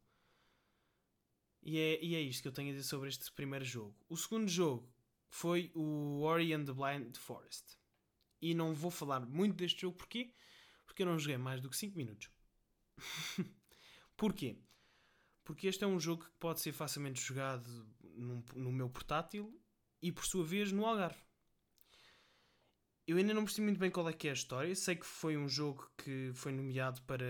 E 1.61 1.79
é, 1.79 2.03
e 2.03 2.15
é 2.15 2.21
isto 2.21 2.43
que 2.43 2.47
eu 2.47 2.51
tenho 2.51 2.69
a 2.69 2.73
dizer 2.73 2.87
sobre 2.87 3.09
este 3.09 3.31
primeiro 3.31 3.65
jogo. 3.65 3.95
O 4.07 4.15
segundo 4.15 4.47
jogo 4.47 4.87
foi 5.27 5.71
o 5.73 6.21
Ori 6.21 6.53
and 6.53 6.65
the 6.65 6.73
Blind 6.73 7.17
Forest. 7.17 7.77
E 8.39 8.53
não 8.53 8.75
vou 8.75 8.91
falar 8.91 9.21
muito 9.25 9.55
deste 9.55 9.81
jogo, 9.81 9.97
porquê? 9.97 10.31
Porque 10.85 11.01
eu 11.01 11.07
não 11.07 11.17
joguei 11.17 11.37
mais 11.37 11.59
do 11.61 11.69
que 11.69 11.75
5 11.75 11.97
minutos. 11.97 12.29
porquê? 14.15 14.59
Porque 15.43 15.67
este 15.67 15.83
é 15.83 15.87
um 15.87 15.99
jogo 15.99 16.25
que 16.25 16.31
pode 16.39 16.59
ser 16.59 16.71
facilmente 16.71 17.19
jogado 17.19 17.67
num, 18.01 18.43
no 18.55 18.71
meu 18.71 18.89
portátil 18.89 19.59
e, 20.01 20.11
por 20.11 20.25
sua 20.25 20.45
vez, 20.45 20.71
no 20.71 20.85
Algarve. 20.85 21.24
Eu 23.07 23.17
ainda 23.17 23.33
não 23.33 23.43
percebi 23.43 23.65
muito 23.65 23.79
bem 23.79 23.91
qual 23.91 24.09
é 24.09 24.13
que 24.13 24.27
é 24.27 24.31
a 24.31 24.33
história. 24.33 24.75
Sei 24.75 24.95
que 24.95 25.05
foi 25.05 25.37
um 25.37 25.47
jogo 25.47 25.87
que 25.95 26.31
foi 26.33 26.51
nomeado 26.51 27.01
para. 27.03 27.25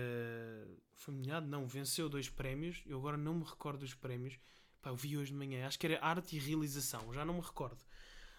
Foi 0.94 1.12
nomeado? 1.12 1.46
Não, 1.46 1.66
venceu 1.66 2.08
dois 2.08 2.30
prémios. 2.30 2.82
Eu 2.86 2.98
agora 2.98 3.18
não 3.18 3.34
me 3.34 3.44
recordo 3.44 3.80
dos 3.80 3.94
prémios. 3.94 4.38
Pá, 4.80 4.88
eu 4.88 4.96
vi 4.96 5.18
hoje 5.18 5.32
de 5.32 5.36
manhã. 5.36 5.66
Acho 5.66 5.78
que 5.78 5.86
era 5.86 6.02
arte 6.02 6.34
e 6.34 6.38
realização. 6.38 7.12
Já 7.12 7.26
não 7.26 7.34
me 7.34 7.40
recordo. 7.40 7.84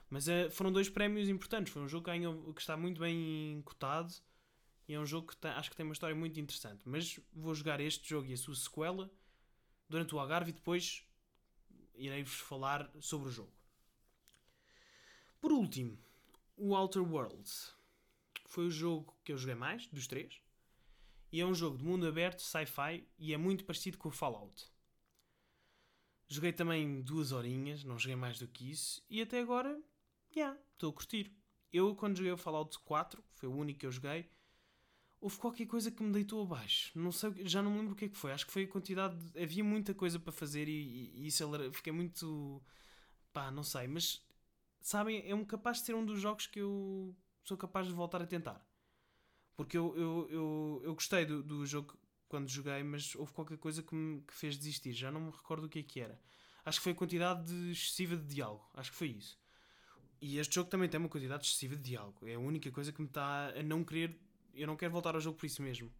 Mas 0.09 0.27
uh, 0.27 0.49
foram 0.49 0.71
dois 0.71 0.89
prémios 0.89 1.29
importantes. 1.29 1.71
Foi 1.71 1.81
um 1.81 1.87
jogo 1.87 2.05
que, 2.05 2.11
ganhou, 2.11 2.53
que 2.53 2.61
está 2.61 2.75
muito 2.75 2.99
bem 2.99 3.61
cotado. 3.63 4.11
E 4.87 4.95
é 4.95 4.99
um 4.99 5.05
jogo 5.05 5.27
que 5.27 5.37
tem, 5.37 5.51
acho 5.51 5.69
que 5.69 5.75
tem 5.75 5.85
uma 5.85 5.93
história 5.93 6.15
muito 6.15 6.39
interessante. 6.39 6.81
Mas 6.85 7.19
vou 7.33 7.53
jogar 7.53 7.79
este 7.79 8.09
jogo 8.09 8.25
e 8.25 8.33
a 8.33 8.37
sua 8.37 8.55
sequela 8.55 9.11
durante 9.87 10.15
o 10.15 10.19
Algarve 10.19 10.49
e 10.49 10.53
depois 10.53 11.03
irei-vos 11.93 12.39
falar 12.39 12.89
sobre 12.99 13.27
o 13.27 13.31
jogo. 13.31 13.51
Por 15.39 15.51
último, 15.51 15.97
o 16.57 16.75
Outer 16.75 17.01
Worlds. 17.01 17.73
Foi 18.45 18.65
o 18.65 18.71
jogo 18.71 19.15
que 19.23 19.31
eu 19.31 19.37
joguei 19.37 19.55
mais, 19.55 19.87
dos 19.87 20.07
três. 20.07 20.41
E 21.31 21.39
é 21.39 21.45
um 21.45 21.53
jogo 21.53 21.77
de 21.77 21.83
mundo 21.83 22.07
aberto, 22.07 22.41
sci-fi, 22.41 23.07
e 23.17 23.33
é 23.33 23.37
muito 23.37 23.63
parecido 23.63 23.97
com 23.97 24.09
o 24.09 24.11
Fallout. 24.11 24.65
Joguei 26.27 26.51
também 26.51 27.01
duas 27.01 27.31
horinhas, 27.31 27.83
não 27.83 27.97
joguei 27.97 28.15
mais 28.15 28.39
do 28.39 28.47
que 28.47 28.69
isso, 28.69 29.01
e 29.09 29.21
até 29.21 29.39
agora, 29.39 29.81
já, 30.29 30.41
yeah, 30.41 30.59
estou 30.73 30.89
a 30.89 30.93
curtir. 30.93 31.31
Eu, 31.71 31.95
quando 31.95 32.17
joguei 32.17 32.31
o 32.31 32.37
Fallout 32.37 32.77
4, 32.79 33.23
foi 33.35 33.47
o 33.47 33.53
único 33.53 33.79
que 33.79 33.85
eu 33.85 33.91
joguei, 33.91 34.29
houve 35.19 35.37
qualquer 35.37 35.65
coisa 35.65 35.91
que 35.91 36.03
me 36.03 36.11
deitou 36.11 36.41
abaixo. 36.41 36.97
Não 36.97 37.11
sei, 37.11 37.31
já 37.45 37.61
não 37.61 37.71
me 37.71 37.77
lembro 37.79 37.93
o 37.93 37.95
que 37.95 38.05
é 38.05 38.09
que 38.09 38.17
foi. 38.17 38.31
Acho 38.31 38.45
que 38.45 38.51
foi 38.51 38.63
a 38.63 38.67
quantidade. 38.67 39.15
De, 39.15 39.41
havia 39.41 39.63
muita 39.63 39.93
coisa 39.93 40.19
para 40.19 40.31
fazer 40.31 40.67
e, 40.67 41.11
e 41.15 41.27
isso 41.27 41.49
fiquei 41.73 41.93
muito. 41.93 42.61
pá, 43.33 43.51
não 43.51 43.63
sei. 43.63 43.87
Mas 43.87 44.25
sabem, 44.87 45.29
é 45.29 45.35
um 45.35 45.43
capaz 45.43 45.77
de 45.77 45.85
ser 45.85 45.95
um 45.95 46.05
dos 46.05 46.21
jogos 46.21 46.47
que 46.47 46.59
eu 46.59 47.15
sou 47.43 47.57
capaz 47.57 47.87
de 47.87 47.93
voltar 47.93 48.21
a 48.21 48.25
tentar. 48.25 48.65
Porque 49.55 49.77
eu, 49.77 49.93
eu, 49.97 50.27
eu, 50.29 50.81
eu 50.85 50.93
gostei 50.93 51.25
do, 51.25 51.43
do 51.43 51.65
jogo 51.65 51.97
quando 52.29 52.47
joguei, 52.47 52.83
mas 52.83 53.13
houve 53.15 53.33
qualquer 53.33 53.57
coisa 53.57 53.83
que 53.83 53.93
me 53.93 54.21
que 54.21 54.33
fez 54.33 54.57
desistir. 54.57 54.93
Já 54.93 55.11
não 55.11 55.19
me 55.19 55.31
recordo 55.31 55.65
o 55.65 55.69
que 55.69 55.79
é 55.79 55.83
que 55.83 55.99
era. 55.99 56.19
Acho 56.63 56.79
que 56.79 56.83
foi 56.83 56.91
a 56.93 56.95
quantidade 56.95 57.45
de 57.45 57.71
excessiva 57.71 58.15
de 58.15 58.23
diálogo. 58.23 58.65
Acho 58.73 58.91
que 58.91 58.97
foi 58.97 59.09
isso. 59.09 59.37
E 60.21 60.37
este 60.39 60.55
jogo 60.55 60.69
também 60.69 60.87
tem 60.87 60.99
uma 60.99 61.09
quantidade 61.09 61.45
excessiva 61.45 61.75
de 61.75 61.81
diálogo. 61.81 62.25
É 62.25 62.35
a 62.35 62.39
única 62.39 62.71
coisa 62.71 62.91
que 62.91 63.01
me 63.01 63.07
está 63.07 63.49
a 63.49 63.63
não 63.63 63.83
querer. 63.83 64.17
Eu 64.53 64.67
não 64.67 64.77
quero 64.77 64.91
voltar 64.91 65.15
ao 65.15 65.21
jogo 65.21 65.37
por 65.37 65.45
isso 65.45 65.61
mesmo. 65.61 65.91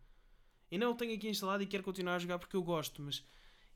E 0.72 0.78
não 0.78 0.96
tenho 0.96 1.14
aqui 1.14 1.28
instalado 1.28 1.62
e 1.62 1.68
quero 1.68 1.84
continuar 1.84 2.16
a 2.16 2.20
jogar 2.20 2.40
porque 2.40 2.56
eu 2.56 2.64
gosto, 2.64 3.02
mas 3.02 3.24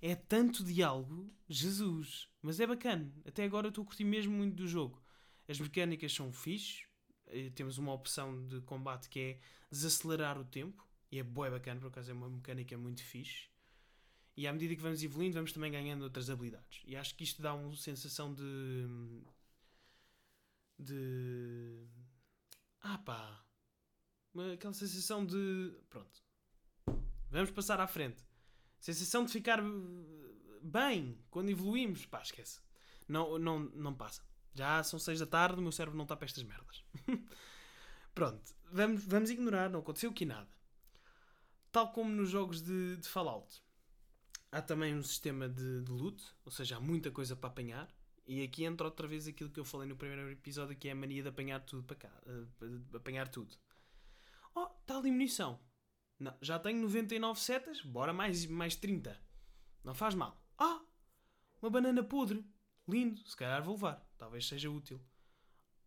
é 0.01 0.15
tanto 0.15 0.63
diálogo, 0.63 1.31
Jesus. 1.47 2.27
Mas 2.41 2.59
é 2.59 2.65
bacana. 2.65 3.13
Até 3.25 3.43
agora 3.43 3.67
estou 3.67 3.83
a 3.83 3.85
curtir 3.85 4.03
mesmo 4.03 4.33
muito 4.33 4.55
do 4.55 4.67
jogo. 4.67 5.01
As 5.47 5.59
mecânicas 5.59 6.13
são 6.13 6.31
fixe. 6.31 6.83
Eh, 7.27 7.51
Temos 7.51 7.77
uma 7.77 7.93
opção 7.93 8.45
de 8.47 8.61
combate 8.61 9.09
que 9.09 9.19
é 9.19 9.39
desacelerar 9.69 10.39
o 10.39 10.45
tempo. 10.45 10.87
E 11.11 11.19
é 11.19 11.23
boa 11.23 11.51
bacana, 11.51 11.79
por 11.79 11.87
acaso 11.87 12.09
é 12.11 12.13
uma 12.13 12.29
mecânica 12.29 12.77
muito 12.77 13.03
fixe. 13.03 13.49
E 14.35 14.47
à 14.47 14.53
medida 14.53 14.75
que 14.75 14.81
vamos 14.81 15.03
evoluindo, 15.03 15.35
vamos 15.35 15.51
também 15.51 15.71
ganhando 15.71 16.03
outras 16.03 16.29
habilidades. 16.29 16.81
E 16.85 16.95
acho 16.95 17.15
que 17.15 17.23
isto 17.23 17.41
dá 17.41 17.53
uma 17.53 17.75
sensação 17.75 18.33
de. 18.33 18.87
de. 20.79 21.85
Ah 22.81 22.97
pá! 22.97 23.45
Aquela 24.53 24.73
sensação 24.73 25.25
de. 25.25 25.73
Pronto. 25.89 26.23
Vamos 27.29 27.51
passar 27.51 27.79
à 27.79 27.87
frente. 27.87 28.23
Sensação 28.81 29.23
de 29.23 29.31
ficar 29.31 29.63
uh, 29.63 30.59
bem 30.61 31.17
quando 31.29 31.49
evoluímos. 31.49 32.05
Pá, 32.07 32.21
esquece. 32.21 32.59
Não, 33.07 33.37
não, 33.37 33.59
não 33.59 33.93
passa. 33.93 34.23
Já 34.55 34.83
são 34.83 34.99
seis 34.99 35.19
da 35.19 35.25
tarde, 35.25 35.59
o 35.59 35.61
meu 35.61 35.71
cérebro 35.71 35.95
não 35.95 36.03
está 36.03 36.17
para 36.17 36.25
estas 36.25 36.43
merdas. 36.43 36.83
Pronto, 38.13 38.41
vamos, 38.71 39.05
vamos 39.05 39.29
ignorar, 39.29 39.69
não 39.69 39.79
aconteceu 39.79 40.09
aqui 40.09 40.25
nada. 40.25 40.49
Tal 41.71 41.93
como 41.93 42.09
nos 42.09 42.29
jogos 42.31 42.61
de, 42.61 42.97
de 42.97 43.07
Fallout, 43.07 43.63
há 44.51 44.61
também 44.61 44.95
um 44.95 45.03
sistema 45.03 45.47
de, 45.47 45.83
de 45.83 45.91
loot, 45.91 46.21
ou 46.43 46.51
seja, 46.51 46.77
há 46.77 46.79
muita 46.79 47.11
coisa 47.11 47.35
para 47.35 47.49
apanhar. 47.49 47.87
E 48.27 48.43
aqui 48.43 48.65
entra 48.65 48.87
outra 48.87 49.07
vez 49.07 49.27
aquilo 49.27 49.49
que 49.49 49.59
eu 49.59 49.65
falei 49.65 49.87
no 49.87 49.95
primeiro 49.95 50.29
episódio, 50.31 50.75
que 50.75 50.89
é 50.89 50.91
a 50.91 50.95
mania 50.95 51.21
de 51.21 51.29
apanhar 51.29 51.59
tudo 51.61 51.83
para 51.83 51.95
cá. 51.95 52.11
eh, 52.25 52.65
de 52.89 52.97
apanhar 52.97 53.27
tudo. 53.27 53.55
Oh, 54.55 54.67
está 54.81 54.97
ali 54.97 55.11
munição. 55.11 55.59
Não, 56.21 56.37
já 56.39 56.59
tenho 56.59 56.79
99 56.79 57.39
setas, 57.39 57.81
bora 57.81 58.13
mais, 58.13 58.45
mais 58.45 58.75
30. 58.75 59.19
Não 59.83 59.95
faz 59.95 60.13
mal. 60.13 60.39
Ah, 60.55 60.79
uma 61.59 61.71
banana 61.71 62.03
podre. 62.03 62.45
Lindo, 62.87 63.27
se 63.27 63.35
calhar 63.35 63.63
vou 63.63 63.73
levar. 63.73 64.07
Talvez 64.19 64.47
seja 64.47 64.69
útil. 64.69 65.01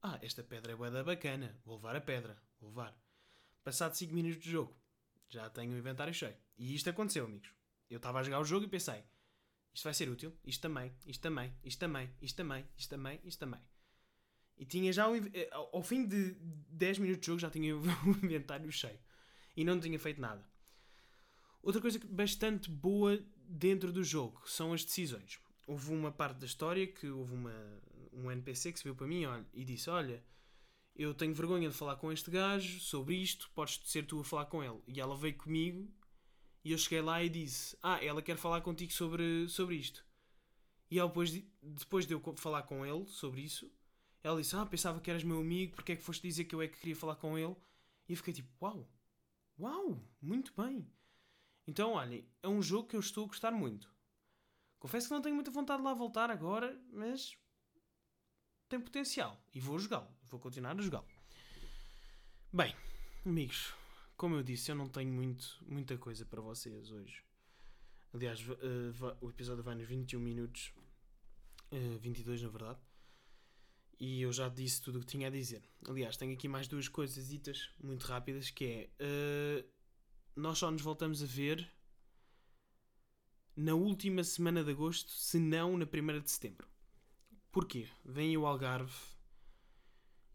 Ah, 0.02 0.18
esta 0.22 0.42
pedra 0.42 0.72
é 0.72 0.74
bué 0.74 0.90
da 0.90 1.04
bacana. 1.04 1.56
Vou 1.64 1.76
levar 1.76 1.94
a 1.94 2.00
pedra. 2.00 2.36
Vou 2.58 2.70
levar. 2.70 3.00
Passado 3.62 3.94
5 3.94 4.12
minutos 4.12 4.42
de 4.42 4.50
jogo, 4.50 4.76
já 5.28 5.48
tenho 5.50 5.72
o 5.72 5.78
inventário 5.78 6.12
cheio. 6.12 6.36
E 6.58 6.74
isto 6.74 6.90
aconteceu, 6.90 7.26
amigos. 7.26 7.54
Eu 7.88 7.98
estava 7.98 8.18
a 8.18 8.22
jogar 8.24 8.40
o 8.40 8.44
jogo 8.44 8.64
e 8.64 8.68
pensei: 8.68 9.04
isto 9.72 9.84
vai 9.84 9.94
ser 9.94 10.08
útil, 10.08 10.36
isto 10.44 10.60
também, 10.62 10.92
isto 11.06 11.22
também, 11.22 11.54
isto 11.62 11.78
também, 11.78 12.10
isto 12.20 12.36
também, 12.36 12.66
isto 12.76 12.90
também, 12.90 13.20
isto 13.22 13.38
também. 13.38 13.60
E 14.56 14.66
tinha 14.66 14.92
já 14.92 15.08
o, 15.08 15.14
eh, 15.16 15.48
ao 15.52 15.82
fim 15.82 16.04
de 16.06 16.32
10 16.70 16.98
minutos 16.98 17.20
de 17.20 17.26
jogo 17.28 17.38
já 17.38 17.50
tinha 17.50 17.76
o 17.78 18.10
inventário 18.24 18.70
cheio. 18.72 18.98
E 19.56 19.64
não 19.64 19.78
tinha 19.78 19.98
feito 19.98 20.20
nada. 20.20 20.44
Outra 21.62 21.80
coisa 21.80 21.98
bastante 22.10 22.70
boa 22.70 23.18
dentro 23.48 23.92
do 23.92 24.04
jogo 24.04 24.42
são 24.46 24.72
as 24.72 24.84
decisões. 24.84 25.38
Houve 25.66 25.92
uma 25.92 26.12
parte 26.12 26.38
da 26.38 26.46
história 26.46 26.86
que 26.86 27.08
houve 27.08 27.32
uma, 27.32 27.80
um 28.12 28.30
NPC 28.30 28.72
que 28.72 28.78
se 28.78 28.84
veio 28.84 28.94
para 28.94 29.06
mim 29.06 29.24
olha, 29.24 29.46
e 29.54 29.64
disse: 29.64 29.88
Olha, 29.88 30.22
eu 30.94 31.14
tenho 31.14 31.34
vergonha 31.34 31.68
de 31.68 31.74
falar 31.74 31.96
com 31.96 32.12
este 32.12 32.30
gajo 32.30 32.80
sobre 32.80 33.16
isto, 33.16 33.50
podes 33.54 33.80
ser 33.84 34.06
tu 34.06 34.20
a 34.20 34.24
falar 34.24 34.46
com 34.46 34.62
ele. 34.62 34.80
E 34.86 35.00
ela 35.00 35.16
veio 35.16 35.36
comigo 35.36 35.90
e 36.64 36.72
eu 36.72 36.78
cheguei 36.78 37.00
lá 37.00 37.22
e 37.22 37.28
disse: 37.28 37.76
Ah, 37.82 38.02
ela 38.04 38.20
quer 38.22 38.36
falar 38.36 38.60
contigo 38.60 38.92
sobre, 38.92 39.48
sobre 39.48 39.76
isto. 39.76 40.04
E 40.90 40.98
ela 40.98 41.08
depois, 41.08 41.30
de- 41.30 41.48
depois 41.62 42.06
de 42.06 42.12
eu 42.14 42.20
falar 42.36 42.62
com 42.64 42.84
ele 42.84 43.06
sobre 43.06 43.40
isso, 43.40 43.70
ela 44.22 44.40
disse: 44.40 44.54
Ah, 44.54 44.66
pensava 44.66 45.00
que 45.00 45.10
eras 45.10 45.24
meu 45.24 45.40
amigo, 45.40 45.74
porque 45.74 45.92
é 45.92 45.96
que 45.96 46.02
foste 46.02 46.22
dizer 46.22 46.44
que 46.44 46.54
eu 46.54 46.60
é 46.62 46.68
que 46.68 46.78
queria 46.78 46.96
falar 46.96 47.16
com 47.16 47.38
ele? 47.38 47.56
E 48.08 48.12
eu 48.12 48.16
fiquei 48.16 48.34
tipo: 48.34 48.48
Uau, 48.60 48.86
uau, 49.58 50.02
muito 50.20 50.52
bem. 50.60 50.90
Então, 51.66 51.92
olhem, 51.92 52.28
é 52.42 52.48
um 52.48 52.62
jogo 52.62 52.88
que 52.88 52.96
eu 52.96 53.00
estou 53.00 53.24
a 53.24 53.28
gostar 53.28 53.52
muito. 53.52 53.92
Confesso 54.78 55.08
que 55.08 55.14
não 55.14 55.22
tenho 55.22 55.34
muita 55.34 55.50
vontade 55.50 55.78
de 55.80 55.84
lá 55.84 55.94
voltar 55.94 56.30
agora, 56.30 56.78
mas 56.92 57.38
tem 58.68 58.80
potencial 58.80 59.40
e 59.54 59.60
vou 59.60 59.78
jogá-lo. 59.78 60.08
Vou 60.24 60.38
continuar 60.38 60.78
a 60.78 60.82
jogá-lo. 60.82 61.06
Bem, 62.52 62.74
amigos, 63.24 63.72
como 64.16 64.36
eu 64.36 64.42
disse, 64.42 64.70
eu 64.70 64.74
não 64.74 64.88
tenho 64.88 65.12
muito, 65.12 65.58
muita 65.66 65.96
coisa 65.96 66.24
para 66.24 66.40
vocês 66.40 66.90
hoje. 66.90 67.22
Aliás, 68.12 68.40
eh, 68.40 69.16
o 69.20 69.30
episódio 69.30 69.62
vai 69.62 69.74
nos 69.74 69.88
21 69.88 70.20
minutos, 70.20 70.72
eh, 71.70 71.98
22 71.98 72.42
na 72.42 72.48
verdade, 72.48 72.80
e 74.04 74.20
eu 74.20 74.30
já 74.30 74.50
disse 74.50 74.82
tudo 74.82 74.98
o 74.98 75.00
que 75.00 75.06
tinha 75.06 75.28
a 75.28 75.30
dizer. 75.30 75.62
Aliás, 75.88 76.18
tenho 76.18 76.34
aqui 76.34 76.46
mais 76.46 76.68
duas 76.68 76.88
coisas 76.88 77.26
muito 77.82 78.04
rápidas, 78.04 78.50
que 78.50 78.64
é, 78.66 78.90
eh, 78.98 79.64
nós 80.36 80.58
só 80.58 80.70
nos 80.70 80.82
voltamos 80.82 81.22
a 81.22 81.26
ver 81.26 81.66
na 83.56 83.74
última 83.74 84.22
semana 84.22 84.62
de 84.62 84.72
agosto, 84.72 85.10
se 85.10 85.38
não 85.38 85.78
na 85.78 85.86
primeira 85.86 86.20
de 86.20 86.30
setembro. 86.30 86.68
Porquê? 87.50 87.88
Vem 88.04 88.36
o 88.36 88.44
Algarve 88.44 88.92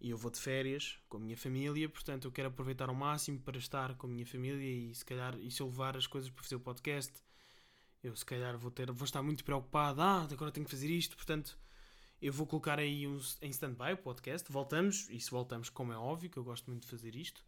e 0.02 0.10
eu 0.10 0.18
vou 0.18 0.32
de 0.32 0.40
férias 0.40 0.98
com 1.08 1.18
a 1.18 1.20
minha 1.20 1.38
família, 1.38 1.88
portanto 1.88 2.26
eu 2.26 2.32
quero 2.32 2.48
aproveitar 2.48 2.90
ao 2.90 2.96
máximo 2.96 3.40
para 3.40 3.60
estar 3.60 3.94
com 3.98 4.08
a 4.08 4.10
minha 4.10 4.26
família 4.26 4.64
e 4.64 4.96
se 4.96 5.06
calhar, 5.06 5.38
e 5.40 5.52
se 5.52 5.62
eu 5.62 5.68
levar 5.68 5.96
as 5.96 6.08
coisas 6.08 6.32
para 6.32 6.42
fazer 6.42 6.56
o 6.56 6.60
podcast, 6.60 7.14
eu 8.02 8.16
se 8.16 8.26
calhar 8.26 8.58
vou 8.58 8.72
ter, 8.72 8.92
vou 8.92 9.06
estar 9.06 9.22
muito 9.22 9.44
preocupado, 9.44 10.02
ah, 10.02 10.24
agora 10.24 10.52
tenho 10.52 10.66
que 10.66 10.72
fazer 10.72 10.90
isto, 10.90 11.16
portanto 11.16 11.60
eu 12.22 12.34
vou 12.34 12.46
colocar 12.48 12.80
aí 12.80 13.08
um, 13.08 13.20
em 13.42 13.50
stand-by 13.50 13.94
o 13.94 13.98
podcast, 13.98 14.52
voltamos, 14.52 15.10
e 15.10 15.20
se 15.20 15.32
voltamos 15.32 15.70
como 15.70 15.94
é 15.94 15.98
óbvio, 15.98 16.30
que 16.30 16.38
eu 16.38 16.44
gosto 16.44 16.70
muito 16.70 16.84
de 16.84 16.90
fazer 16.90 17.16
isto, 17.16 17.44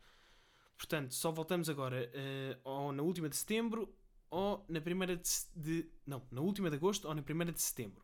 portanto 0.77 1.13
só 1.13 1.31
voltamos 1.31 1.69
agora 1.69 2.09
eh, 2.13 2.57
ou 2.63 2.91
na 2.91 3.03
última 3.03 3.29
de 3.29 3.35
setembro 3.35 3.93
ou 4.29 4.65
na 4.69 4.81
primeira 4.81 5.15
de, 5.17 5.29
de- 5.55 5.89
não, 6.05 6.25
na 6.31 6.41
última 6.41 6.69
de 6.69 6.75
agosto 6.77 7.07
ou 7.07 7.13
na 7.15 7.21
primeira 7.21 7.51
de 7.51 7.61
setembro, 7.61 8.03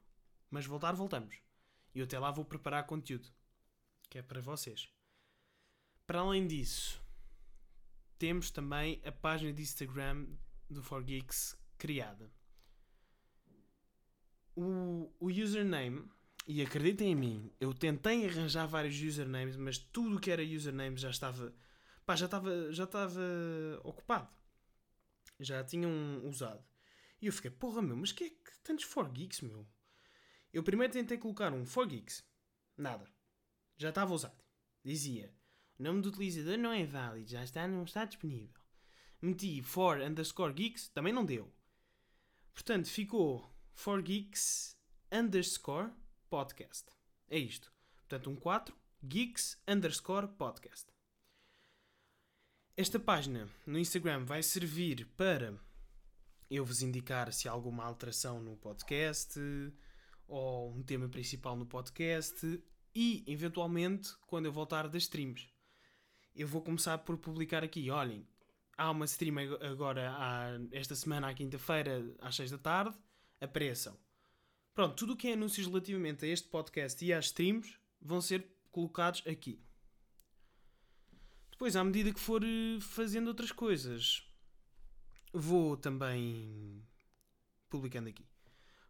mas 0.52 0.66
voltar 0.66 0.94
voltamos, 0.94 1.36
e 1.96 2.00
eu 2.00 2.06
até 2.06 2.20
lá 2.20 2.32
vou 2.32 2.46
preparar 2.46 2.86
conteúdo 2.86 3.28
que 4.10 4.18
é 4.18 4.22
para 4.22 4.42
vocês. 4.42 4.90
Para 6.06 6.20
além 6.22 6.48
disso, 6.48 7.02
temos 8.18 8.50
também 8.52 9.02
a 9.06 9.12
página 9.12 9.52
de 9.54 9.62
Instagram 9.62 10.26
do 10.70 10.82
4Geeks 10.82 11.58
criada. 11.78 12.32
O, 14.56 15.12
o 15.20 15.28
username, 15.28 16.10
e 16.48 16.62
acreditem 16.62 17.12
em 17.12 17.16
mim, 17.16 17.54
eu 17.60 17.74
tentei 17.74 18.26
arranjar 18.26 18.66
vários 18.66 19.00
usernames, 19.02 19.56
mas 19.58 19.78
tudo 19.78 20.16
o 20.16 20.20
que 20.20 20.32
era 20.32 20.42
username 20.42 20.98
já 20.98 21.10
estava, 21.10 21.54
pá, 22.06 22.16
já 22.16 22.26
estava, 22.26 22.72
já 22.72 22.86
estava 22.86 23.22
ocupado. 23.84 24.30
Já 25.40 25.64
tinham 25.64 26.26
usado. 26.26 26.64
E 27.22 27.28
eu 27.28 27.34
fiquei, 27.34 27.52
porra 27.52 27.82
meu, 27.82 27.96
mas 27.96 28.12
que 28.12 28.24
é 28.24 28.30
que 28.30 28.60
tantos 28.64 28.86
4Geeks, 28.86 29.44
meu? 29.44 29.68
Eu 30.52 30.64
primeiro 30.64 30.94
tentei 30.94 31.18
colocar 31.18 31.54
um 31.54 31.64
4Geeks. 31.64 32.24
Nada 32.76 33.08
já 33.78 33.90
estava 33.90 34.14
usado. 34.14 34.44
Dizia: 34.84 35.34
o 35.78 35.84
nome 35.84 36.02
do 36.02 36.10
utilizador 36.10 36.58
não 36.58 36.72
é 36.72 36.86
válido, 36.86 37.30
já 37.30 37.44
está, 37.44 37.68
não 37.68 37.84
está 37.84 38.04
disponível. 38.04 38.62
Meti 39.22 39.62
for 39.62 40.00
underscore 40.02 40.54
geeks, 40.54 40.90
também 40.90 41.14
não 41.14 41.26
deu. 41.26 41.52
Portanto, 42.54 42.88
ficou 42.88 43.52
for 43.74 44.02
geeks 44.02 44.78
underscore 45.12 45.92
podcast. 46.30 46.86
É 47.30 47.38
isto. 47.38 47.72
Portanto, 47.98 48.30
um 48.30 48.36
4 48.36 48.76
geeks 49.04 49.62
underscore 49.68 50.28
podcast. 50.28 50.88
Esta 52.76 53.00
página 53.00 53.50
no 53.66 53.80
Instagram 53.80 54.24
vai 54.24 54.44
servir 54.44 55.06
para 55.18 55.58
eu 56.50 56.64
vos 56.64 56.82
indicar 56.82 57.32
se 57.34 57.48
há 57.48 57.52
alguma 57.52 57.84
alteração 57.84 58.40
no 58.42 58.56
podcast 58.56 59.40
ou 60.28 60.74
um 60.74 60.84
tema 60.84 61.10
principal 61.10 61.56
no 61.56 61.66
podcast 61.66 62.64
e, 62.96 63.24
eventualmente, 63.28 64.16
quando 64.28 64.46
eu 64.46 64.52
voltar 64.52 64.88
das 64.88 65.04
streams. 65.04 65.50
Eu 66.36 66.48
vou 66.48 66.62
começar 66.62 66.98
por 67.00 67.18
publicar 67.18 67.64
aqui, 67.64 67.90
olhem, 67.90 68.28
há 68.78 68.92
uma 68.92 69.06
stream 69.06 69.38
ag- 69.40 69.64
agora, 69.66 70.12
esta 70.72 70.96
semana, 70.96 71.30
à 71.30 71.34
quinta-feira, 71.34 72.16
às 72.20 72.36
6 72.36 72.52
da 72.52 72.58
tarde, 72.58 72.98
apareçam. 73.42 73.98
Pronto, 74.78 74.94
tudo 74.94 75.14
o 75.14 75.18
que 75.18 75.28
é 75.28 75.34
anúncios 75.34 75.66
relativamente 75.66 76.24
a 76.24 76.28
este 76.28 76.48
podcast 76.50 77.04
e 77.04 77.12
às 77.12 77.26
streams 77.26 77.80
vão 78.00 78.22
ser 78.22 78.46
colocados 78.72 79.24
aqui. 79.26 79.60
Depois, 81.50 81.76
à 81.76 81.84
medida 81.84 82.14
que 82.14 82.20
for 82.20 82.44
eh, 82.44 82.80
fazendo 82.80 83.28
outras 83.30 83.52
coisas, 83.52 84.24
vou 85.34 85.76
também 85.76 86.86
publicando 87.68 88.10
aqui. 88.10 88.24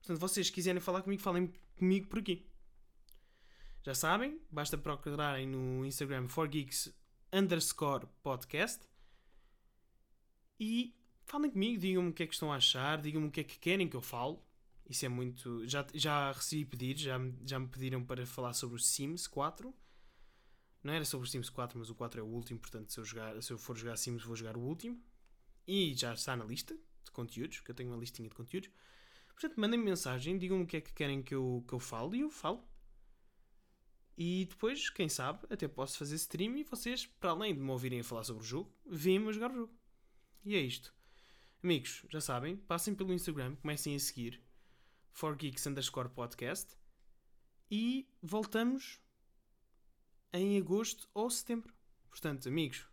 Portanto, 0.02 0.20
vocês 0.20 0.50
quiserem 0.50 0.82
falar 0.82 1.04
comigo, 1.04 1.22
falem 1.22 1.54
comigo 1.78 2.10
por 2.10 2.20
aqui. 2.20 2.46
Já 3.82 3.96
sabem, 3.96 4.42
basta 4.52 4.78
procurarem 4.78 5.48
no 5.48 5.86
Instagram 5.86 6.28
4geeks 6.28 6.94
underscore 7.32 8.06
podcast 8.22 8.86
e 10.60 10.94
falem 11.26 11.50
comigo, 11.50 11.80
digam-me 11.80 12.10
o 12.10 12.14
que 12.14 12.24
é 12.24 12.28
que 12.28 12.34
estão 12.34 12.52
a 12.52 12.58
achar, 12.58 13.02
digam-me 13.02 13.30
o 13.30 13.32
que 13.32 13.40
é 13.40 13.44
que 13.46 13.58
querem 13.58 13.88
que 13.88 13.96
eu 13.96 14.02
fale. 14.02 14.38
Isso 14.90 15.06
é 15.06 15.10
muito. 15.10 15.68
Já, 15.68 15.86
já 15.94 16.32
recebi 16.32 16.66
pedidos, 16.66 17.04
já, 17.04 17.20
já 17.46 17.60
me 17.60 17.68
pediram 17.68 18.04
para 18.04 18.26
falar 18.26 18.54
sobre 18.54 18.78
o 18.78 18.80
Sims 18.80 19.28
4. 19.28 19.74
Não 20.82 20.94
era 20.94 21.04
sobre 21.04 21.28
o 21.28 21.30
Sims 21.30 21.50
4, 21.50 21.78
mas 21.78 21.90
o 21.90 21.96
4 21.96 22.22
é 22.22 22.24
o 22.24 22.28
último, 22.28 22.60
portanto, 22.60 22.94
se 22.94 23.00
eu, 23.00 23.04
jogar, 23.04 23.42
se 23.42 23.52
eu 23.52 23.58
for 23.58 23.76
jogar 23.76 23.98
Sims, 23.98 24.24
vou 24.24 24.36
jogar 24.36 24.56
o 24.56 24.62
último. 24.62 25.02
E 25.68 25.94
já 25.94 26.14
está 26.14 26.36
na 26.38 26.46
lista 26.46 26.74
de 27.04 27.12
conteúdos, 27.12 27.60
que 27.60 27.70
eu 27.70 27.76
tenho 27.76 27.90
uma 27.90 27.98
listinha 27.98 28.30
de 28.30 28.36
conteúdos. 28.36 28.70
Portanto, 29.28 29.60
mandem-me 29.60 29.84
mensagem, 29.84 30.38
digam-me 30.38 30.64
o 30.64 30.68
que 30.68 30.78
é 30.78 30.82
que 30.82 30.94
querem 30.94 31.22
que 31.22 31.36
eu, 31.36 31.66
que 31.68 31.74
eu 31.74 31.80
fale 31.80 32.18
e 32.18 32.22
eu 32.22 32.30
falo. 32.30 32.64
E 34.18 34.46
depois, 34.50 34.90
quem 34.90 35.10
sabe, 35.10 35.46
até 35.50 35.68
posso 35.68 35.98
fazer 35.98 36.16
stream 36.16 36.58
e 36.58 36.64
vocês, 36.64 37.06
para 37.06 37.32
além 37.32 37.54
de 37.54 37.60
me 37.60 37.70
ouvirem 37.70 38.00
a 38.00 38.04
falar 38.04 38.24
sobre 38.24 38.44
o 38.44 38.46
jogo, 38.46 38.74
vêm-me 38.86 39.28
a 39.28 39.32
jogar 39.34 39.52
o 39.52 39.56
jogo. 39.56 39.78
E 40.46 40.56
é 40.56 40.60
isto. 40.60 40.96
Amigos, 41.62 42.06
já 42.10 42.22
sabem, 42.22 42.56
passem 42.56 42.96
pelo 42.96 43.14
Instagram, 43.14 43.56
comecem 43.58 43.94
a 43.96 44.00
seguir 44.00 44.47
4geeks 45.20 45.66
underscore 45.66 46.10
podcast 46.10 46.76
e 47.72 48.08
voltamos 48.22 49.00
em 50.32 50.58
agosto 50.58 51.10
ou 51.14 51.30
setembro. 51.30 51.74
Portanto, 52.10 52.48
amigos, 52.48 52.88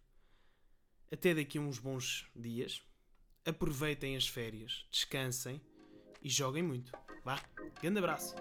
até 1.13 1.35
daqui 1.35 1.59
a 1.59 1.61
uns 1.61 1.79
bons 1.79 2.31
dias. 2.35 2.83
Aproveitem 3.45 4.17
as 4.17 4.27
férias, 4.27 4.87
descansem 4.91 5.61
e 6.23 6.31
joguem 6.31 6.63
muito. 6.63 6.93
Vá, 7.23 7.39
grande 7.81 7.99
abraço! 7.99 8.35